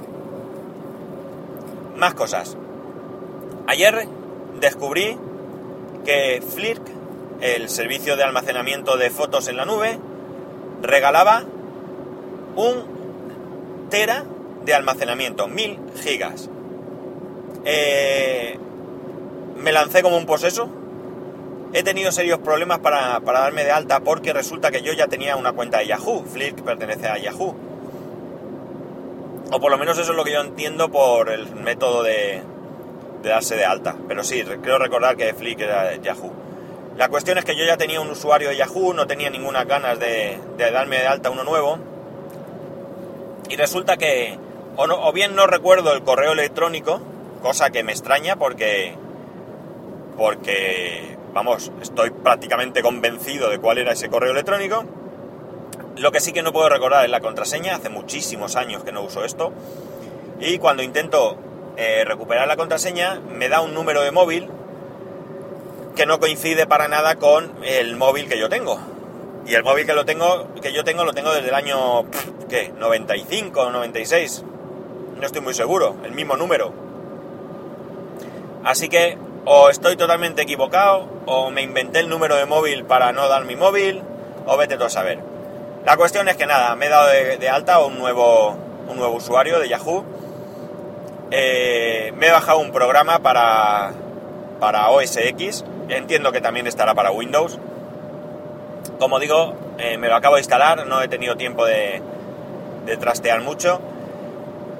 más 1.96 2.14
cosas. 2.14 2.56
Ayer 3.66 4.08
descubrí 4.60 5.16
que 6.04 6.42
Flirk, 6.42 6.82
el 7.40 7.68
servicio 7.68 8.16
de 8.16 8.24
almacenamiento 8.24 8.96
de 8.96 9.10
fotos 9.10 9.48
en 9.48 9.56
la 9.56 9.64
nube, 9.64 9.98
regalaba 10.82 11.44
un 12.56 13.88
tera 13.90 14.24
de 14.64 14.74
almacenamiento, 14.74 15.48
1000 15.48 15.78
gigas. 16.02 16.48
Eh, 17.64 18.58
me 19.56 19.72
lancé 19.72 20.02
como 20.02 20.16
un 20.16 20.26
poseso. 20.26 20.68
He 21.72 21.82
tenido 21.82 22.12
serios 22.12 22.38
problemas 22.38 22.78
para, 22.78 23.20
para, 23.20 23.40
darme 23.40 23.64
de 23.64 23.72
alta 23.72 24.00
porque 24.00 24.32
resulta 24.32 24.70
que 24.70 24.82
yo 24.82 24.92
ya 24.92 25.08
tenía 25.08 25.36
una 25.36 25.52
cuenta 25.52 25.78
de 25.78 25.88
Yahoo. 25.88 26.24
Flirk 26.24 26.62
pertenece 26.62 27.08
a 27.08 27.18
Yahoo. 27.18 27.54
O 29.52 29.60
por 29.60 29.70
lo 29.70 29.78
menos 29.78 29.98
eso 29.98 30.10
es 30.10 30.16
lo 30.16 30.24
que 30.24 30.32
yo 30.32 30.40
entiendo 30.40 30.90
por 30.90 31.30
el 31.30 31.54
método 31.54 32.02
de, 32.02 32.42
de 33.22 33.28
darse 33.30 33.56
de 33.56 33.64
alta. 33.64 33.96
Pero 34.08 34.22
sí, 34.24 34.42
creo 34.62 34.78
recordar 34.78 35.16
que 35.16 35.32
Flick 35.34 35.60
era 35.60 35.94
Yahoo. 35.96 36.32
La 36.96 37.08
cuestión 37.08 37.36
es 37.36 37.44
que 37.44 37.56
yo 37.56 37.64
ya 37.66 37.76
tenía 37.76 38.00
un 38.00 38.10
usuario 38.10 38.48
de 38.48 38.56
Yahoo, 38.56 38.94
no 38.94 39.06
tenía 39.06 39.28
ninguna 39.28 39.64
ganas 39.64 39.98
de, 39.98 40.38
de 40.56 40.70
darme 40.70 40.98
de 40.98 41.06
alta 41.06 41.30
uno 41.30 41.44
nuevo. 41.44 41.78
Y 43.50 43.56
resulta 43.56 43.96
que, 43.96 44.38
o, 44.76 44.86
no, 44.86 45.06
o 45.06 45.12
bien 45.12 45.34
no 45.34 45.46
recuerdo 45.46 45.92
el 45.92 46.02
correo 46.02 46.32
electrónico, 46.32 47.00
cosa 47.42 47.70
que 47.70 47.84
me 47.84 47.92
extraña 47.92 48.36
porque, 48.36 48.94
porque, 50.16 51.16
vamos, 51.32 51.70
estoy 51.82 52.10
prácticamente 52.10 52.82
convencido 52.82 53.50
de 53.50 53.58
cuál 53.58 53.78
era 53.78 53.92
ese 53.92 54.08
correo 54.08 54.32
electrónico. 54.32 54.84
Lo 55.96 56.12
que 56.12 56.20
sí 56.20 56.32
que 56.32 56.42
no 56.42 56.52
puedo 56.52 56.68
recordar 56.68 57.04
es 57.04 57.10
la 57.10 57.20
contraseña, 57.20 57.76
hace 57.76 57.88
muchísimos 57.88 58.56
años 58.56 58.84
que 58.84 58.92
no 58.92 59.02
uso 59.02 59.24
esto. 59.24 59.52
Y 60.40 60.58
cuando 60.58 60.82
intento 60.82 61.38
eh, 61.76 62.04
recuperar 62.04 62.48
la 62.48 62.56
contraseña, 62.56 63.20
me 63.20 63.48
da 63.48 63.60
un 63.60 63.74
número 63.74 64.02
de 64.02 64.10
móvil 64.10 64.48
que 65.94 66.06
no 66.06 66.20
coincide 66.20 66.66
para 66.66 66.88
nada 66.88 67.16
con 67.16 67.52
el 67.64 67.96
móvil 67.96 68.28
que 68.28 68.38
yo 68.38 68.48
tengo. 68.48 68.78
Y 69.46 69.54
el 69.54 69.62
móvil 69.62 69.86
que 69.86 69.94
lo 69.94 70.04
tengo, 70.04 70.48
que 70.60 70.72
yo 70.72 70.84
tengo, 70.84 71.04
lo 71.04 71.12
tengo 71.12 71.32
desde 71.32 71.48
el 71.48 71.54
año, 71.54 72.04
¿qué? 72.48 72.72
95 72.76 73.60
o 73.60 73.70
96. 73.70 74.44
No 75.18 75.26
estoy 75.26 75.40
muy 75.40 75.54
seguro, 75.54 75.96
el 76.04 76.12
mismo 76.12 76.36
número. 76.36 76.72
Así 78.64 78.88
que 78.88 79.16
o 79.46 79.70
estoy 79.70 79.96
totalmente 79.96 80.42
equivocado, 80.42 81.06
o 81.24 81.50
me 81.50 81.62
inventé 81.62 82.00
el 82.00 82.08
número 82.08 82.34
de 82.34 82.46
móvil 82.46 82.84
para 82.84 83.12
no 83.12 83.28
dar 83.28 83.44
mi 83.44 83.54
móvil, 83.54 84.02
o 84.44 84.56
vete 84.56 84.76
tú 84.76 84.84
a 84.84 84.90
saber. 84.90 85.20
La 85.84 85.96
cuestión 85.96 86.28
es 86.28 86.36
que 86.36 86.46
nada, 86.46 86.74
me 86.74 86.86
he 86.86 86.88
dado 86.88 87.06
de, 87.06 87.36
de 87.36 87.48
alta 87.48 87.78
un 87.78 87.96
nuevo, 87.96 88.56
un 88.88 88.96
nuevo 88.96 89.14
usuario 89.14 89.60
de 89.60 89.68
Yahoo. 89.68 90.04
Eh, 91.30 92.12
me 92.16 92.28
he 92.28 92.30
bajado 92.30 92.58
un 92.58 92.72
programa 92.72 93.20
para, 93.20 93.92
para 94.60 94.90
OS 94.90 95.16
X. 95.16 95.64
Entiendo 95.88 96.32
que 96.32 96.40
también 96.40 96.66
estará 96.66 96.94
para 96.94 97.10
Windows. 97.10 97.58
Como 98.98 99.18
digo, 99.18 99.54
eh, 99.78 99.98
me 99.98 100.08
lo 100.08 100.16
acabo 100.16 100.36
de 100.36 100.40
instalar, 100.40 100.86
no 100.86 101.02
he 101.02 101.08
tenido 101.08 101.36
tiempo 101.36 101.64
de, 101.64 102.00
de 102.84 102.96
trastear 102.96 103.40
mucho. 103.42 103.80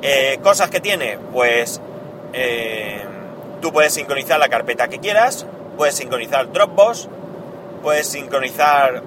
Eh, 0.03 0.39
cosas 0.43 0.71
que 0.71 0.81
tiene, 0.81 1.19
pues 1.33 1.81
tú 3.63 3.73
puedes 3.73 3.95
sincronizar 3.95 4.39
la 4.39 4.49
carpeta 4.49 4.89
que 4.89 4.99
quieras, 4.99 5.47
puedes 5.77 5.95
sincronizar 5.95 6.53
Dropbox, 6.53 7.09
puedes 7.83 8.07
sincronizar 8.07 9.03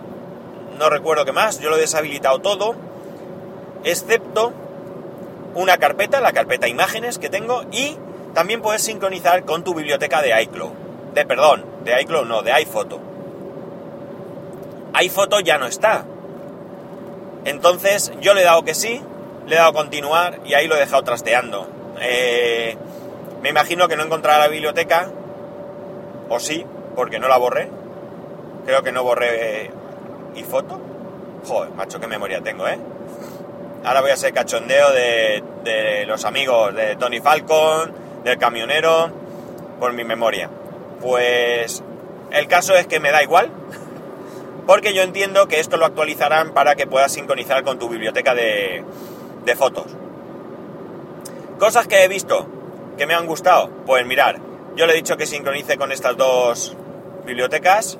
no 0.80 0.90
recuerdo 0.90 1.26
qué 1.26 1.34
más, 1.34 1.60
yo 1.60 1.70
lo 1.70 1.76
he 1.76 1.82
deshabilitado 1.82 2.40
todo, 2.40 2.74
excepto 3.84 4.54
una 5.60 5.78
carpeta, 5.78 6.22
la 6.22 6.32
carpeta 6.32 6.68
imágenes 6.68 7.20
que 7.20 7.30
tengo, 7.30 7.64
y 7.72 7.98
también 8.34 8.62
puedes 8.62 8.82
sincronizar 8.82 9.44
con 9.44 9.64
tu 9.64 9.74
biblioteca 9.74 10.22
de 10.22 10.42
iCloud. 10.44 10.72
De 11.14 11.26
perdón, 11.26 11.66
de 11.84 12.02
iCloud 12.02 12.26
no, 12.26 12.42
de 12.42 12.54
iPhoto. 12.54 13.00
iPhoto 14.94 15.40
ya 15.42 15.58
no 15.58 15.66
está. 15.66 16.06
Entonces 17.46 18.14
yo 18.22 18.34
le 18.34 18.42
he 18.42 18.46
dado 18.46 18.64
que 18.64 18.74
sí, 18.74 19.02
le 19.48 19.56
he 19.56 19.58
dado 19.58 19.74
continuar 19.74 20.40
y 20.46 20.54
ahí 20.54 20.68
lo 20.68 20.76
he 20.76 20.80
dejado 20.80 21.04
trasteando. 21.04 21.68
Eh, 22.02 22.78
me 23.42 23.50
imagino 23.50 23.88
que 23.88 23.98
no 23.98 24.04
encontrará 24.04 24.40
la 24.40 24.48
biblioteca, 24.48 25.10
o 26.30 26.40
sí, 26.40 26.66
porque 26.96 27.20
no 27.20 27.28
la 27.28 27.38
borré. 27.38 27.70
Creo 28.66 28.84
que 28.84 28.92
no 28.92 29.04
borré 29.04 29.72
y 30.36 30.44
foto. 30.44 30.80
Joder, 31.46 31.72
macho, 31.72 32.00
qué 32.00 32.08
memoria 32.08 32.42
tengo, 32.42 32.68
¿eh? 32.68 32.80
Ahora 33.84 34.02
voy 34.02 34.12
a 34.12 34.18
ser 34.18 34.34
cachondeo 34.34 34.92
de, 34.92 36.06
los 36.06 36.26
amigos 36.26 36.76
de 36.76 36.96
Tony 36.96 37.22
Falcon, 37.22 37.94
del 38.24 38.38
camionero, 38.38 39.10
por 39.80 39.94
mi 39.94 40.04
memoria. 40.04 40.50
Pues 41.02 41.84
el 42.32 42.48
caso 42.48 42.76
es 42.76 42.88
que 42.88 43.00
me 43.00 43.12
da 43.12 43.24
igual, 43.24 43.50
porque 44.68 44.94
yo 44.94 45.02
entiendo 45.02 45.48
que 45.48 45.60
esto 45.60 45.78
lo 45.78 45.86
actualizarán 45.86 46.54
para 46.54 46.76
que 46.76 46.88
puedas 46.88 47.14
sincronizar 47.14 47.64
con 47.64 47.80
tu 47.80 47.88
biblioteca 47.90 48.36
de, 48.36 48.84
de 49.46 49.56
fotos. 49.56 49.88
Cosas 51.58 51.88
que 51.88 52.04
he 52.04 52.08
visto 52.08 52.48
que 52.98 53.06
me 53.08 53.14
han 53.14 53.26
gustado, 53.26 53.70
pues 53.86 54.06
mirar, 54.06 54.40
yo 54.76 54.86
le 54.86 54.94
he 54.94 54.96
dicho 54.96 55.18
que 55.18 55.26
sincronice 55.26 55.78
con 55.78 55.92
estas 55.92 56.16
dos 56.16 56.76
bibliotecas. 57.26 57.98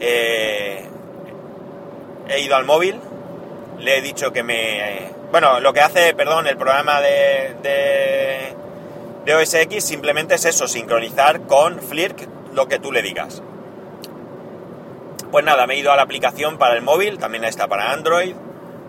Eh, 0.00 0.86
he 2.28 2.40
ido 2.40 2.56
al 2.56 2.64
móvil, 2.64 3.00
le 3.80 3.98
he 3.98 4.02
dicho 4.02 4.32
que 4.32 4.42
me... 4.42 5.10
Bueno, 5.30 5.60
lo 5.60 5.72
que 5.72 5.80
hace, 5.80 6.14
perdón, 6.14 6.46
el 6.46 6.56
programa 6.56 7.00
de, 7.00 7.54
de, 7.62 8.54
de 9.24 9.34
OS 9.34 9.54
X 9.54 9.84
simplemente 9.84 10.34
es 10.34 10.44
eso, 10.44 10.68
sincronizar 10.68 11.42
con 11.42 11.80
Flirk 11.80 12.28
lo 12.52 12.68
que 12.68 12.78
tú 12.78 12.92
le 12.92 13.02
digas. 13.02 13.42
Pues 15.30 15.44
nada, 15.44 15.66
me 15.66 15.74
he 15.74 15.78
ido 15.78 15.92
a 15.92 15.96
la 15.96 16.02
aplicación 16.02 16.58
para 16.58 16.74
el 16.74 16.82
móvil, 16.82 17.18
también 17.18 17.44
está 17.44 17.68
para 17.68 17.92
Android, 17.92 18.34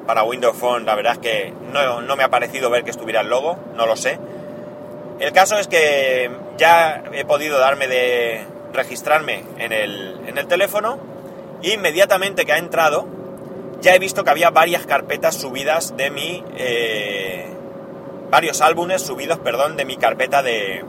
para 0.07 0.23
Windows 0.23 0.57
Phone, 0.57 0.85
la 0.85 0.95
verdad 0.95 1.13
es 1.13 1.19
que 1.19 1.53
no, 1.71 2.01
no 2.01 2.15
me 2.15 2.23
ha 2.23 2.29
parecido 2.29 2.69
ver 2.69 2.83
que 2.83 2.89
estuviera 2.89 3.21
el 3.21 3.29
logo, 3.29 3.59
no 3.75 3.85
lo 3.85 3.95
sé. 3.95 4.19
El 5.19 5.31
caso 5.33 5.57
es 5.57 5.67
que 5.67 6.31
ya 6.57 7.03
he 7.13 7.25
podido 7.25 7.59
darme 7.59 7.87
de 7.87 8.43
registrarme 8.73 9.43
en 9.59 9.71
el, 9.71 10.19
en 10.25 10.37
el 10.39 10.47
teléfono 10.47 10.97
y 11.61 11.73
inmediatamente 11.73 12.45
que 12.45 12.53
ha 12.53 12.57
entrado 12.57 13.20
ya 13.81 13.95
he 13.95 13.99
visto 13.99 14.23
que 14.23 14.29
había 14.29 14.49
varias 14.49 14.85
carpetas 14.85 15.35
subidas 15.35 15.95
de 15.97 16.09
mi... 16.11 16.43
Eh, 16.55 17.47
varios 18.29 18.61
álbumes 18.61 19.01
subidos, 19.01 19.39
perdón, 19.39 19.75
de 19.75 19.83
mi 19.83 19.97
carpeta 19.97 20.41
de, 20.41 20.85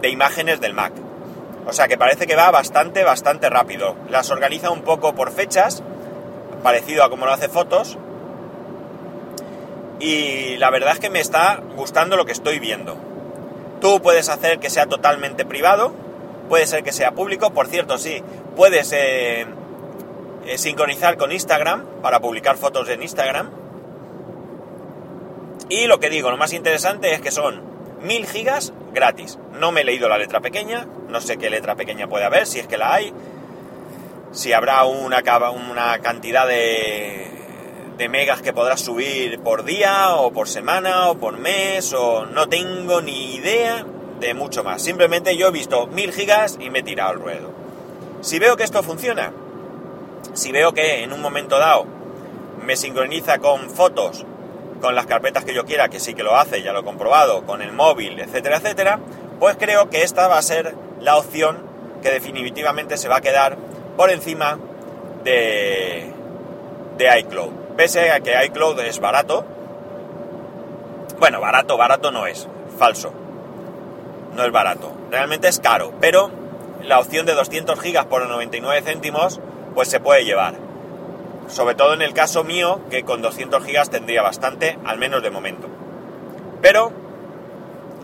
de 0.00 0.08
imágenes 0.08 0.60
del 0.60 0.72
Mac. 0.72 0.92
O 1.66 1.72
sea 1.72 1.88
que 1.88 1.98
parece 1.98 2.26
que 2.26 2.36
va 2.36 2.50
bastante, 2.50 3.04
bastante 3.04 3.50
rápido. 3.50 3.96
Las 4.08 4.30
organiza 4.30 4.70
un 4.70 4.82
poco 4.82 5.14
por 5.14 5.30
fechas, 5.30 5.82
parecido 6.62 7.04
a 7.04 7.10
como 7.10 7.26
lo 7.26 7.32
hace 7.32 7.48
fotos. 7.48 7.98
Y 9.98 10.56
la 10.56 10.70
verdad 10.70 10.94
es 10.94 11.00
que 11.00 11.10
me 11.10 11.20
está 11.20 11.60
gustando 11.76 12.16
lo 12.16 12.24
que 12.24 12.32
estoy 12.32 12.58
viendo. 12.58 12.96
Tú 13.80 14.00
puedes 14.00 14.28
hacer 14.28 14.58
que 14.58 14.70
sea 14.70 14.86
totalmente 14.86 15.44
privado, 15.44 15.92
puede 16.48 16.66
ser 16.66 16.82
que 16.82 16.92
sea 16.92 17.12
público, 17.12 17.50
por 17.50 17.66
cierto, 17.66 17.98
sí, 17.98 18.22
puedes 18.56 18.92
eh, 18.92 19.46
eh, 20.46 20.58
sincronizar 20.58 21.16
con 21.16 21.32
Instagram 21.32 21.84
para 22.02 22.20
publicar 22.20 22.56
fotos 22.56 22.88
en 22.88 23.02
Instagram. 23.02 23.50
Y 25.68 25.86
lo 25.86 26.00
que 26.00 26.10
digo, 26.10 26.30
lo 26.30 26.36
más 26.36 26.52
interesante 26.52 27.12
es 27.14 27.20
que 27.20 27.30
son 27.30 27.62
1000 28.02 28.26
gigas 28.26 28.72
gratis. 28.92 29.38
No 29.52 29.72
me 29.72 29.82
he 29.82 29.84
leído 29.84 30.08
la 30.08 30.18
letra 30.18 30.40
pequeña, 30.40 30.86
no 31.08 31.20
sé 31.20 31.36
qué 31.36 31.50
letra 31.50 31.76
pequeña 31.76 32.08
puede 32.08 32.24
haber, 32.24 32.46
si 32.46 32.58
es 32.58 32.66
que 32.66 32.78
la 32.78 32.94
hay, 32.94 33.12
si 34.32 34.52
habrá 34.52 34.84
una, 34.84 35.22
una 35.50 35.98
cantidad 35.98 36.46
de, 36.46 37.30
de 37.98 38.08
megas 38.08 38.42
que 38.42 38.52
podrás 38.52 38.80
subir 38.80 39.40
por 39.40 39.64
día 39.64 40.14
o 40.16 40.32
por 40.32 40.48
semana 40.48 41.08
o 41.08 41.18
por 41.18 41.38
mes 41.38 41.92
o 41.92 42.26
no 42.26 42.48
tengo 42.48 43.00
ni 43.02 43.34
idea 43.34 43.84
de 44.18 44.34
mucho 44.34 44.64
más. 44.64 44.82
Simplemente 44.82 45.36
yo 45.36 45.48
he 45.48 45.52
visto 45.52 45.86
1000 45.86 46.12
gigas 46.12 46.58
y 46.60 46.70
me 46.70 46.80
he 46.80 46.82
tirado 46.82 47.10
al 47.10 47.20
ruedo. 47.20 47.52
Si 48.22 48.38
veo 48.38 48.56
que 48.56 48.64
esto 48.64 48.82
funciona, 48.82 49.32
si 50.34 50.52
veo 50.52 50.72
que 50.72 51.02
en 51.02 51.12
un 51.12 51.20
momento 51.20 51.58
dado 51.58 51.86
me 52.64 52.76
sincroniza 52.76 53.38
con 53.38 53.70
fotos, 53.70 54.24
con 54.80 54.94
las 54.94 55.06
carpetas 55.06 55.44
que 55.44 55.54
yo 55.54 55.64
quiera, 55.64 55.88
que 55.88 56.00
sí 56.00 56.14
que 56.14 56.22
lo 56.22 56.36
hace, 56.36 56.62
ya 56.62 56.72
lo 56.72 56.80
he 56.80 56.84
comprobado, 56.84 57.44
con 57.44 57.62
el 57.62 57.72
móvil, 57.72 58.18
etcétera, 58.18 58.58
etcétera, 58.58 59.00
pues 59.38 59.56
creo 59.58 59.90
que 59.90 60.02
esta 60.02 60.28
va 60.28 60.38
a 60.38 60.42
ser 60.42 60.74
la 61.00 61.16
opción 61.16 61.58
que 62.02 62.10
definitivamente 62.10 62.96
se 62.96 63.08
va 63.08 63.16
a 63.16 63.20
quedar 63.20 63.56
por 63.96 64.10
encima 64.10 64.58
de, 65.24 66.12
de 66.96 67.18
iCloud. 67.20 67.52
Pese 67.76 68.10
a 68.10 68.20
que 68.20 68.44
iCloud 68.46 68.80
es 68.80 69.00
barato, 69.00 69.44
bueno, 71.18 71.40
barato, 71.40 71.76
barato 71.76 72.10
no 72.10 72.26
es, 72.26 72.48
falso, 72.78 73.12
no 74.34 74.44
es 74.44 74.52
barato, 74.52 74.92
realmente 75.10 75.48
es 75.48 75.60
caro, 75.60 75.92
pero 76.00 76.30
la 76.82 76.98
opción 76.98 77.26
de 77.26 77.34
200 77.34 77.78
gigas 77.78 78.06
por 78.06 78.26
99 78.26 78.82
céntimos 78.82 79.40
pues 79.74 79.88
se 79.88 80.00
puede 80.00 80.24
llevar. 80.24 80.54
Sobre 81.48 81.74
todo 81.74 81.94
en 81.94 82.02
el 82.02 82.14
caso 82.14 82.44
mío, 82.44 82.80
que 82.90 83.02
con 83.02 83.22
200 83.22 83.64
gigas 83.64 83.90
tendría 83.90 84.22
bastante, 84.22 84.78
al 84.84 84.98
menos 84.98 85.22
de 85.22 85.30
momento. 85.30 85.68
Pero 86.62 86.92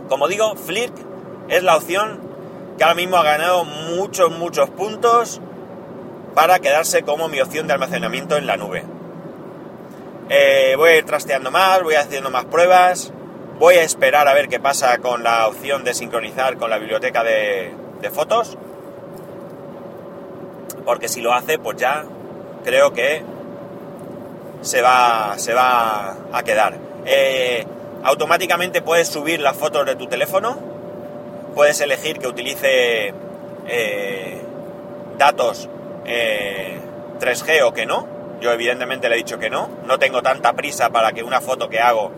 Como 0.08 0.28
digo, 0.28 0.54
Flick 0.54 0.92
es 1.48 1.64
la 1.64 1.76
opción 1.76 2.20
que 2.78 2.84
ahora 2.84 2.94
mismo 2.94 3.16
ha 3.16 3.24
ganado 3.24 3.64
muchos, 3.64 4.30
muchos 4.30 4.70
puntos 4.70 5.40
para 6.34 6.60
quedarse 6.60 7.02
como 7.02 7.28
mi 7.28 7.40
opción 7.40 7.66
de 7.66 7.72
almacenamiento 7.72 8.36
en 8.36 8.46
la 8.46 8.56
nube. 8.56 8.84
Eh, 10.28 10.74
voy 10.76 10.90
a 10.90 10.96
ir 10.96 11.04
trasteando 11.04 11.50
más, 11.50 11.82
voy 11.82 11.94
haciendo 11.94 12.30
más 12.30 12.44
pruebas, 12.44 13.12
voy 13.58 13.76
a 13.76 13.82
esperar 13.82 14.28
a 14.28 14.34
ver 14.34 14.48
qué 14.48 14.60
pasa 14.60 14.98
con 14.98 15.22
la 15.22 15.46
opción 15.46 15.82
de 15.84 15.94
sincronizar 15.94 16.56
con 16.58 16.68
la 16.68 16.78
biblioteca 16.78 17.24
de, 17.24 17.74
fotos, 18.12 18.58
porque 20.86 21.08
si 21.08 21.20
lo 21.20 21.34
hace, 21.34 21.58
pues 21.58 21.76
ya 21.76 22.04
creo 22.64 22.92
que 22.92 23.22
se 24.62 24.80
va, 24.80 25.34
se 25.36 25.52
va 25.52 26.16
a 26.32 26.42
quedar. 26.44 26.78
Eh, 27.04 27.66
automáticamente 28.04 28.80
puedes 28.80 29.08
subir 29.08 29.40
las 29.40 29.56
fotos 29.56 29.84
de 29.84 29.96
tu 29.96 30.06
teléfono, 30.06 30.58
puedes 31.54 31.80
elegir 31.80 32.18
que 32.18 32.28
utilice 32.28 33.12
eh, 33.66 34.42
datos 35.18 35.68
3G 36.04 37.48
eh, 37.48 37.62
o 37.64 37.74
que 37.74 37.84
no. 37.84 38.06
Yo 38.40 38.52
evidentemente 38.52 39.08
le 39.08 39.16
he 39.16 39.18
dicho 39.18 39.38
que 39.38 39.50
no. 39.50 39.68
No 39.86 39.98
tengo 39.98 40.22
tanta 40.22 40.52
prisa 40.52 40.90
para 40.90 41.12
que 41.12 41.24
una 41.24 41.40
foto 41.40 41.68
que 41.68 41.80
hago 41.80 42.12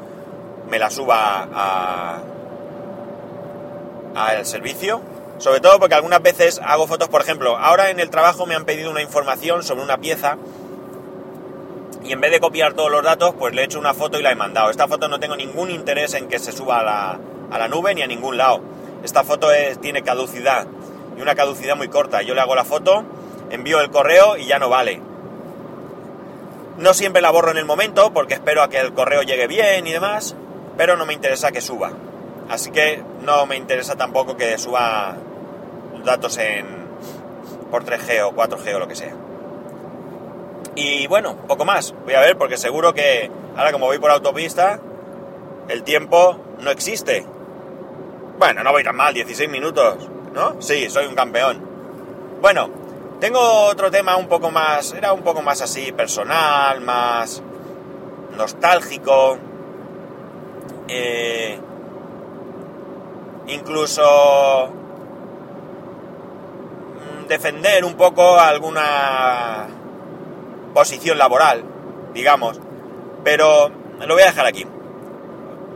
me 0.69 0.79
la 0.79 0.91
suba 0.91 2.21
al 4.15 4.45
servicio. 4.45 5.01
Sobre 5.39 5.61
todo 5.61 5.79
porque 5.79 5.95
algunas 5.95 6.21
veces 6.21 6.61
hago 6.65 6.87
fotos, 6.87 7.09
por 7.09 7.21
ejemplo, 7.21 7.57
ahora 7.57 7.91
en 7.91 8.01
el 8.01 8.11
trabajo 8.11 8.45
me 8.45 8.55
han 8.55 8.65
pedido 8.65 8.91
una 8.91 9.03
información 9.03 9.63
sobre 9.63 9.83
una 9.83 9.99
pieza 9.99 10.37
y 12.03 12.13
en 12.13 12.21
vez 12.21 12.31
de 12.31 12.41
copiar 12.41 12.75
todos 12.75 12.91
los 12.91 13.03
datos, 13.03 13.35
pues 13.39 13.55
le 13.55 13.63
he 13.63 13.65
hecho 13.65 13.79
una 13.79 13.95
foto 13.95 14.19
y 14.19 14.23
la 14.23 14.33
he 14.33 14.35
mandado. 14.35 14.71
Esta 14.71 14.89
foto 14.89 15.09
no 15.09 15.21
tengo 15.21 15.37
ningún 15.37 15.71
interés 15.71 16.15
en 16.15 16.29
que 16.29 16.39
se 16.39 16.53
suba 16.53 16.81
a 16.81 16.83
la, 16.83 17.21
a 17.51 17.59
la 17.59 17.69
nube 17.69 17.95
ni 17.95 18.03
a 18.03 18.07
ningún 18.07 18.37
lado. 18.37 18.61
Esta 19.03 19.25
foto 19.25 19.53
es, 19.53 19.81
tiene 19.81 20.03
caducidad 20.03 20.67
y 21.17 21.21
una 21.21 21.35
caducidad 21.35 21.77
muy 21.77 21.89
corta. 21.89 22.23
Yo 22.23 22.35
le 22.35 22.41
hago 22.41 22.55
la 22.55 22.65
foto, 22.65 23.05
envío 23.51 23.81
el 23.81 23.91
correo 23.91 24.37
y 24.37 24.47
ya 24.47 24.59
no 24.59 24.69
vale. 24.69 25.01
No 26.79 26.95
siempre 26.95 27.23
la 27.23 27.31
borro 27.31 27.51
en 27.51 27.59
el 27.59 27.65
momento 27.65 28.13
porque 28.13 28.35
espero 28.35 28.63
a 28.63 28.69
que 28.69 28.79
el 28.79 28.93
correo 28.93 29.23
llegue 29.23 29.47
bien 29.47 29.87
y 29.87 29.93
demás, 29.93 30.35
pero 30.77 30.97
no 30.97 31.07
me 31.07 31.15
interesa 31.15 31.53
que 31.53 31.61
suba. 31.61 31.93
Así 32.49 32.71
que 32.71 33.03
no 33.23 33.47
me 33.47 33.57
interesa 33.57 33.97
tampoco 33.97 34.37
que 34.37 34.57
suba 34.59 35.17
datos 36.09 36.39
en 36.39 36.67
por 37.71 37.85
3G 37.85 38.23
o 38.25 38.33
4G 38.33 38.75
o 38.75 38.79
lo 38.79 38.89
que 38.89 38.97
sea. 38.97 39.15
Y 40.75 41.07
bueno, 41.07 41.37
poco 41.47 41.65
más. 41.65 41.95
Voy 42.05 42.15
a 42.15 42.21
ver 42.21 42.37
porque 42.39 42.57
seguro 42.57 42.95
que 42.95 43.31
ahora 43.57 43.73
como 43.73 43.87
voy 43.87 43.99
por 43.99 44.11
autopista, 44.11 44.81
el 45.69 45.83
tiempo 45.83 46.39
no 46.61 46.71
existe. 46.71 47.27
Bueno, 48.39 48.63
no 48.63 48.73
voy 48.73 48.85
tan 48.85 48.97
mal, 48.97 49.13
16 49.13 49.51
minutos, 49.51 50.09
¿no? 50.33 50.61
Sí, 50.63 50.89
soy 50.89 51.07
un 51.07 51.15
campeón. 51.15 51.61
Bueno, 52.41 52.71
tengo 53.21 53.41
otro 53.41 53.91
tema 53.91 54.17
un 54.17 54.29
poco 54.29 54.51
más, 54.51 54.93
era 54.93 55.13
un 55.13 55.23
poco 55.23 55.43
más 55.43 55.61
así 55.61 55.93
personal, 55.93 56.81
más 56.81 57.43
nostálgico. 58.37 59.37
Eh, 60.87 61.59
incluso 63.49 64.73
defender 67.29 67.85
un 67.85 67.95
poco 67.95 68.39
alguna 68.41 69.69
posición 70.75 71.19
laboral, 71.19 71.65
digamos. 72.15 72.61
Pero 73.25 73.71
lo 74.07 74.15
voy 74.15 74.23
a 74.23 74.27
dejar 74.27 74.47
aquí. 74.47 74.67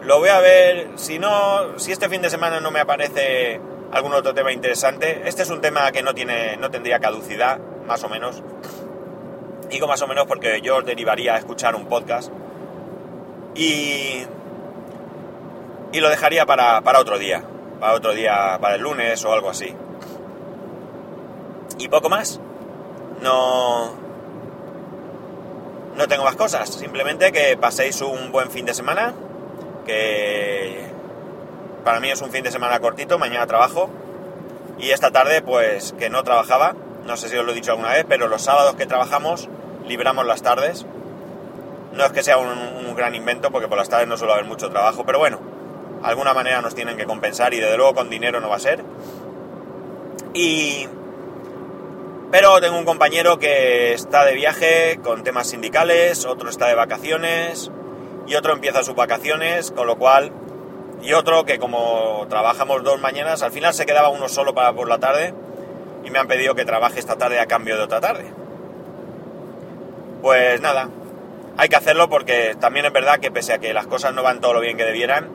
Lo 0.03 0.19
voy 0.19 0.31
a 0.31 0.41
ver, 0.41 0.91
si 0.97 1.19
no, 1.19 1.79
si 1.79 1.93
este 1.93 2.09
fin 2.09 2.23
de 2.23 2.31
semana 2.31 2.61
no 2.61 2.71
me 2.71 2.81
aparece 2.81 3.61
algún 3.93 4.15
otro 4.15 4.35
tema 4.35 4.53
interesante. 4.53 5.23
Este 5.27 5.43
es 5.43 5.51
un 5.51 5.61
tema 5.61 5.93
que 5.93 6.03
no 6.03 6.15
tiene, 6.15 6.57
no 6.57 6.71
tendría 6.71 6.99
caducidad, 6.99 7.59
más 7.87 8.03
o 8.03 8.09
menos. 8.09 8.43
Digo 9.69 9.87
más 9.87 10.03
o 10.03 10.07
menos 10.07 10.27
porque 10.27 10.61
yo 10.61 10.79
os 10.79 10.85
derivaría 10.85 11.35
a 11.35 11.39
escuchar 11.39 11.77
un 11.77 11.87
podcast. 11.87 12.33
Y, 13.55 14.25
y 15.93 16.01
lo 16.01 16.09
dejaría 16.09 16.47
para, 16.47 16.81
para 16.81 16.99
otro 16.99 17.19
día. 17.19 17.45
Para 17.79 17.95
otro 17.95 18.13
día, 18.13 18.59
para 18.61 18.77
el 18.77 18.83
lunes 18.83 19.25
o 19.25 19.33
algo 19.33 19.51
así. 19.51 19.75
Y 21.83 21.89
poco 21.89 22.09
más. 22.09 22.39
No, 23.23 23.93
no 25.97 26.07
tengo 26.07 26.23
más 26.23 26.37
cosas. 26.37 26.69
Simplemente 26.69 27.33
que 27.33 27.57
paséis 27.57 28.01
un 28.03 28.31
buen 28.31 28.53
fin 28.53 28.65
de 28.65 28.73
semana 28.73 29.15
que 29.85 30.87
para 31.85 31.99
mí 31.99 32.09
es 32.09 32.23
un 32.23 32.31
fin 32.31 32.45
de 32.45 32.53
semana 32.53 32.79
cortito, 32.79 33.19
mañana 33.19 33.49
trabajo 33.49 33.91
y 34.79 34.91
esta 34.91 35.11
tarde 35.11 35.43
pues 35.43 35.93
que 35.99 36.09
no 36.09 36.23
trabajaba, 36.23 36.77
no 37.05 37.17
sé 37.17 37.29
si 37.29 37.37
os 37.37 37.45
lo 37.45 37.51
he 37.51 37.55
dicho 37.57 37.73
alguna 37.73 37.95
vez, 37.95 38.07
pero 38.09 38.29
los 38.29 38.43
sábados 38.43 38.77
que 38.77 38.87
trabajamos 38.87 39.49
libramos 39.85 40.25
las 40.25 40.43
tardes. 40.43 40.87
No 41.95 42.05
es 42.05 42.13
que 42.13 42.23
sea 42.23 42.39
un, 42.39 42.95
gran 42.95 43.17
invento 43.17 43.51
porque 43.51 43.67
por 43.67 43.77
las 43.77 43.89
tardes 43.89 44.07
no 44.07 44.17
suele 44.17 44.35
haber 44.35 44.45
mucho 44.45 44.71
trabajo, 44.71 45.05
pero 45.05 45.19
bueno, 45.19 45.41
alguna 46.05 46.33
manera 46.33 46.63
nos 46.63 46.77
tienen 46.77 46.97
que 46.97 47.07
compensar 47.07 47.55
y 47.55 47.59
desde 47.59 47.77
luego 47.77 47.93
con 47.93 48.09
dinero 48.09 48.41
no 48.41 48.49
va 48.49 48.57
a 48.57 48.61
ser. 48.61 48.85
Y... 50.33 50.87
Pero 52.33 52.63
tengo 52.63 52.79
un 52.79 52.87
compañero 52.87 53.39
que 53.39 53.93
está 53.93 54.25
de 54.25 54.33
viaje 54.33 54.99
con 55.05 55.23
temas 55.23 55.49
sindicales, 55.51 56.25
otro 56.25 56.49
está 56.49 56.67
de 56.67 56.75
vacaciones, 56.75 57.71
y 58.27 58.37
otro 58.37 58.55
empieza 58.55 58.83
sus 58.83 58.95
vacaciones, 58.95 59.71
con 59.71 59.87
lo 59.87 59.99
cual, 59.99 60.33
y 61.03 61.13
otro 61.13 61.45
que 61.45 61.59
como 61.59 62.27
trabajamos 62.31 62.83
dos 62.85 62.99
mañanas, 63.03 63.43
al 63.43 63.53
final 63.53 63.75
se 63.75 63.85
quedaba 63.85 64.09
uno 64.09 64.31
solo 64.31 64.55
para 64.55 64.73
por 64.73 64.89
la 64.89 64.97
tarde 64.97 65.35
y 66.05 66.11
me 66.11 66.19
han 66.19 66.27
pedido 66.27 66.55
que 66.55 66.65
trabaje 66.65 67.01
esta 67.01 67.17
tarde 67.17 67.39
a 67.39 67.45
cambio 67.45 67.77
de 67.77 67.83
otra 67.83 68.01
tarde. 68.01 68.25
Pues 70.23 70.59
nada, 70.63 70.89
hay 71.59 71.69
que 71.69 71.77
hacerlo 71.77 72.09
porque 72.09 72.57
también 72.59 72.87
es 72.87 72.95
verdad 72.95 73.21
que 73.21 73.31
pese 73.31 73.53
a 73.53 73.59
que 73.59 73.75
las 73.75 73.87
cosas 73.87 74.15
no 74.15 74.23
van 74.23 74.41
todo 74.41 74.55
lo 74.55 74.61
bien 74.61 74.79
que 74.79 74.87
debieran, 74.87 75.29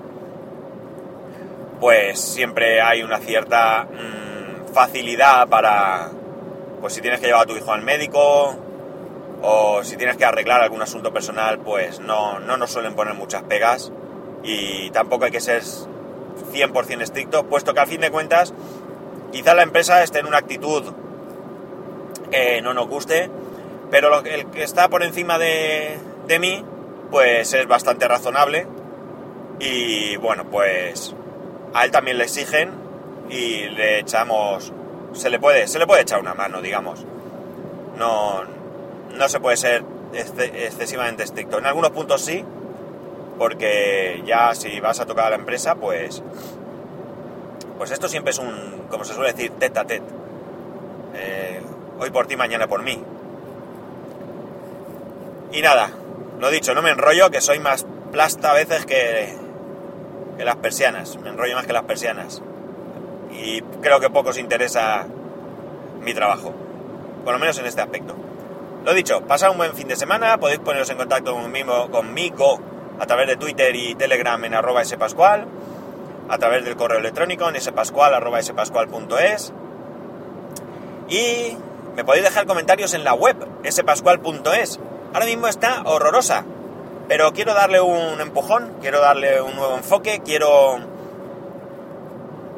pues 1.79 2.19
siempre 2.19 2.81
hay 2.81 3.03
una 3.03 3.19
cierta 3.19 3.83
mm, 3.83 4.73
facilidad 4.73 5.47
para, 5.47 6.09
pues 6.81 6.93
si 6.93 7.01
tienes 7.01 7.19
que 7.19 7.27
llevar 7.27 7.43
a 7.43 7.45
tu 7.45 7.55
hijo 7.55 7.71
al 7.71 7.81
médico, 7.81 8.55
o 9.41 9.83
si 9.83 9.97
tienes 9.97 10.17
que 10.17 10.25
arreglar 10.25 10.61
algún 10.61 10.81
asunto 10.81 11.13
personal, 11.13 11.59
pues 11.59 11.99
no, 11.99 12.39
no 12.39 12.57
nos 12.57 12.71
suelen 12.71 12.95
poner 12.95 13.13
muchas 13.13 13.43
pegas 13.43 13.91
y 14.43 14.89
tampoco 14.91 15.25
hay 15.25 15.31
que 15.31 15.41
ser 15.41 15.61
100% 15.63 17.01
estricto, 17.01 17.45
puesto 17.45 17.73
que 17.73 17.79
al 17.79 17.87
fin 17.87 18.01
de 18.01 18.11
cuentas 18.11 18.53
quizá 19.31 19.53
la 19.53 19.63
empresa 19.63 20.03
esté 20.03 20.19
en 20.19 20.27
una 20.27 20.37
actitud 20.37 20.83
que 22.31 22.61
no 22.61 22.73
nos 22.73 22.87
guste, 22.87 23.29
pero 23.91 24.23
el 24.25 24.47
que 24.47 24.63
está 24.63 24.89
por 24.89 25.03
encima 25.03 25.37
de, 25.37 25.97
de 26.27 26.39
mí, 26.39 26.63
pues 27.11 27.53
es 27.53 27.67
bastante 27.67 28.07
razonable 28.07 28.67
y 29.59 30.17
bueno, 30.17 30.45
pues 30.49 31.15
a 31.73 31.85
él 31.85 31.91
también 31.91 32.17
le 32.17 32.25
exigen 32.25 32.71
y 33.29 33.69
le 33.69 33.99
echamos, 33.99 34.71
se 35.17 35.29
le 35.29 35.39
puede, 35.39 35.67
se 35.67 35.79
le 35.79 35.87
puede 35.87 36.01
echar 36.01 36.19
una 36.19 36.33
mano, 36.33 36.61
digamos. 36.61 37.05
No, 37.97 38.43
no 39.15 39.29
se 39.29 39.39
puede 39.39 39.57
ser 39.57 39.83
excesivamente 40.13 41.23
estricto. 41.23 41.59
En 41.59 41.65
algunos 41.65 41.91
puntos 41.91 42.23
sí, 42.23 42.43
porque 43.37 44.23
ya 44.25 44.53
si 44.55 44.79
vas 44.79 44.99
a 44.99 45.05
tocar 45.05 45.27
a 45.27 45.29
la 45.31 45.35
empresa, 45.35 45.75
pues, 45.75 46.23
pues 47.77 47.91
esto 47.91 48.07
siempre 48.07 48.31
es 48.31 48.39
un, 48.39 48.85
como 48.89 49.03
se 49.03 49.13
suele 49.13 49.33
decir, 49.33 49.51
tete 49.59 49.79
a 49.79 49.85
tete. 49.85 50.05
Eh, 51.15 51.61
hoy 51.99 52.09
por 52.11 52.27
ti, 52.27 52.35
mañana 52.35 52.67
por 52.67 52.83
mí. 52.83 53.03
Y 55.51 55.61
nada, 55.61 55.89
lo 56.39 56.49
dicho, 56.49 56.73
no 56.73 56.81
me 56.81 56.91
enrollo, 56.91 57.29
que 57.29 57.41
soy 57.41 57.59
más 57.59 57.85
plasta 58.11 58.51
a 58.51 58.53
veces 58.53 58.85
que, 58.85 59.35
que 60.37 60.45
las 60.45 60.57
persianas. 60.57 61.17
Me 61.17 61.29
enrollo 61.29 61.55
más 61.55 61.65
que 61.65 61.73
las 61.73 61.83
persianas. 61.83 62.41
Y 63.31 63.61
creo 63.81 63.99
que 63.99 64.09
poco 64.09 64.29
os 64.29 64.37
interesa 64.37 65.05
mi 66.01 66.13
trabajo. 66.13 66.53
Por 67.23 67.33
lo 67.33 67.39
menos 67.39 67.57
en 67.59 67.65
este 67.65 67.81
aspecto. 67.81 68.15
Lo 68.85 68.93
dicho, 68.93 69.21
pasad 69.21 69.51
un 69.51 69.57
buen 69.57 69.73
fin 69.73 69.87
de 69.87 69.95
semana, 69.95 70.37
podéis 70.37 70.59
poneros 70.59 70.89
en 70.89 70.97
contacto 70.97 71.33
conmigo, 71.33 71.91
conmigo 71.91 72.59
a 72.99 73.05
través 73.05 73.27
de 73.27 73.35
Twitter 73.35 73.75
y 73.75 73.95
Telegram 73.95 74.43
en 74.45 74.53
arroba 74.53 74.85
spascual, 74.85 75.45
a 76.29 76.37
través 76.37 76.63
del 76.63 76.77
correo 76.77 76.99
electrónico 76.99 77.49
en 77.49 77.59
spascual 77.59 78.13
arroba 78.13 78.39
y 81.09 81.57
me 81.95 82.03
podéis 82.03 82.25
dejar 82.25 82.45
comentarios 82.45 82.93
en 82.93 83.03
la 83.03 83.13
web 83.13 83.35
spascual.es. 83.69 84.79
Ahora 85.13 85.25
mismo 85.25 85.47
está 85.47 85.83
horrorosa, 85.85 86.43
pero 87.07 87.31
quiero 87.33 87.53
darle 87.53 87.79
un 87.81 88.19
empujón, 88.19 88.73
quiero 88.81 88.99
darle 88.99 89.41
un 89.41 89.55
nuevo 89.55 89.75
enfoque, 89.75 90.21
quiero 90.23 90.79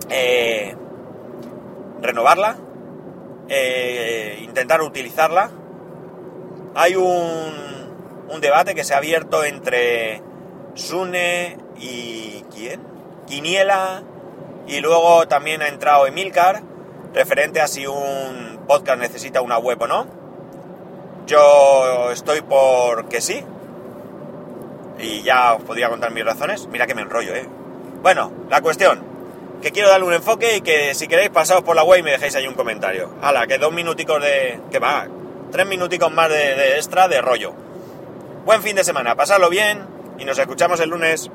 eh, 0.09 0.75
renovarla, 2.01 2.57
eh, 3.47 4.39
intentar 4.43 4.81
utilizarla 4.81 5.51
hay 6.75 6.95
un, 6.95 7.51
un 8.29 8.41
debate 8.41 8.75
que 8.75 8.83
se 8.83 8.93
ha 8.93 8.97
abierto 8.97 9.43
entre 9.43 10.21
Sune 10.75 11.57
y 11.77 12.45
¿quién? 12.53 12.81
Quiniela 13.27 14.03
Y 14.67 14.79
luego 14.79 15.27
también 15.27 15.61
ha 15.61 15.67
entrado 15.67 16.07
Emilcar, 16.07 16.61
referente 17.13 17.59
a 17.59 17.67
si 17.67 17.87
un 17.87 18.59
podcast 18.67 18.99
necesita 18.99 19.41
una 19.41 19.57
web 19.57 19.81
o 19.81 19.87
no. 19.87 20.05
Yo 21.25 22.11
estoy 22.11 22.41
por 22.41 23.07
que 23.09 23.21
sí. 23.21 23.43
Y 24.99 25.21
ya 25.23 25.53
os 25.55 25.63
podría 25.63 25.89
contar 25.89 26.11
mis 26.11 26.25
razones. 26.25 26.67
Mira 26.67 26.85
que 26.85 26.93
me 26.93 27.01
enrollo, 27.01 27.33
¿eh? 27.33 27.47
Bueno, 28.01 28.31
la 28.49 28.61
cuestión. 28.61 29.08
Que 29.61 29.71
quiero 29.71 29.89
darle 29.89 30.07
un 30.07 30.13
enfoque 30.13 30.57
y 30.57 30.61
que 30.61 30.95
si 30.95 31.07
queréis 31.07 31.29
pasaos 31.29 31.63
por 31.63 31.75
la 31.75 31.83
web 31.83 31.99
y 31.99 32.03
me 32.03 32.11
dejéis 32.11 32.35
ahí 32.35 32.47
un 32.47 32.53
comentario. 32.53 33.13
Hala, 33.21 33.45
que 33.45 33.57
dos 33.57 33.73
minuticos 33.73 34.21
de... 34.21 34.59
que 34.71 34.79
va, 34.79 35.07
tres 35.51 35.65
minuticos 35.67 36.11
más 36.11 36.29
de, 36.29 36.55
de 36.55 36.75
extra 36.77 37.07
de 37.07 37.21
rollo. 37.21 37.53
Buen 38.45 38.61
fin 38.61 38.75
de 38.75 38.83
semana, 38.83 39.15
pasadlo 39.15 39.49
bien 39.49 39.85
y 40.17 40.25
nos 40.25 40.39
escuchamos 40.39 40.79
el 40.79 40.89
lunes. 40.89 41.29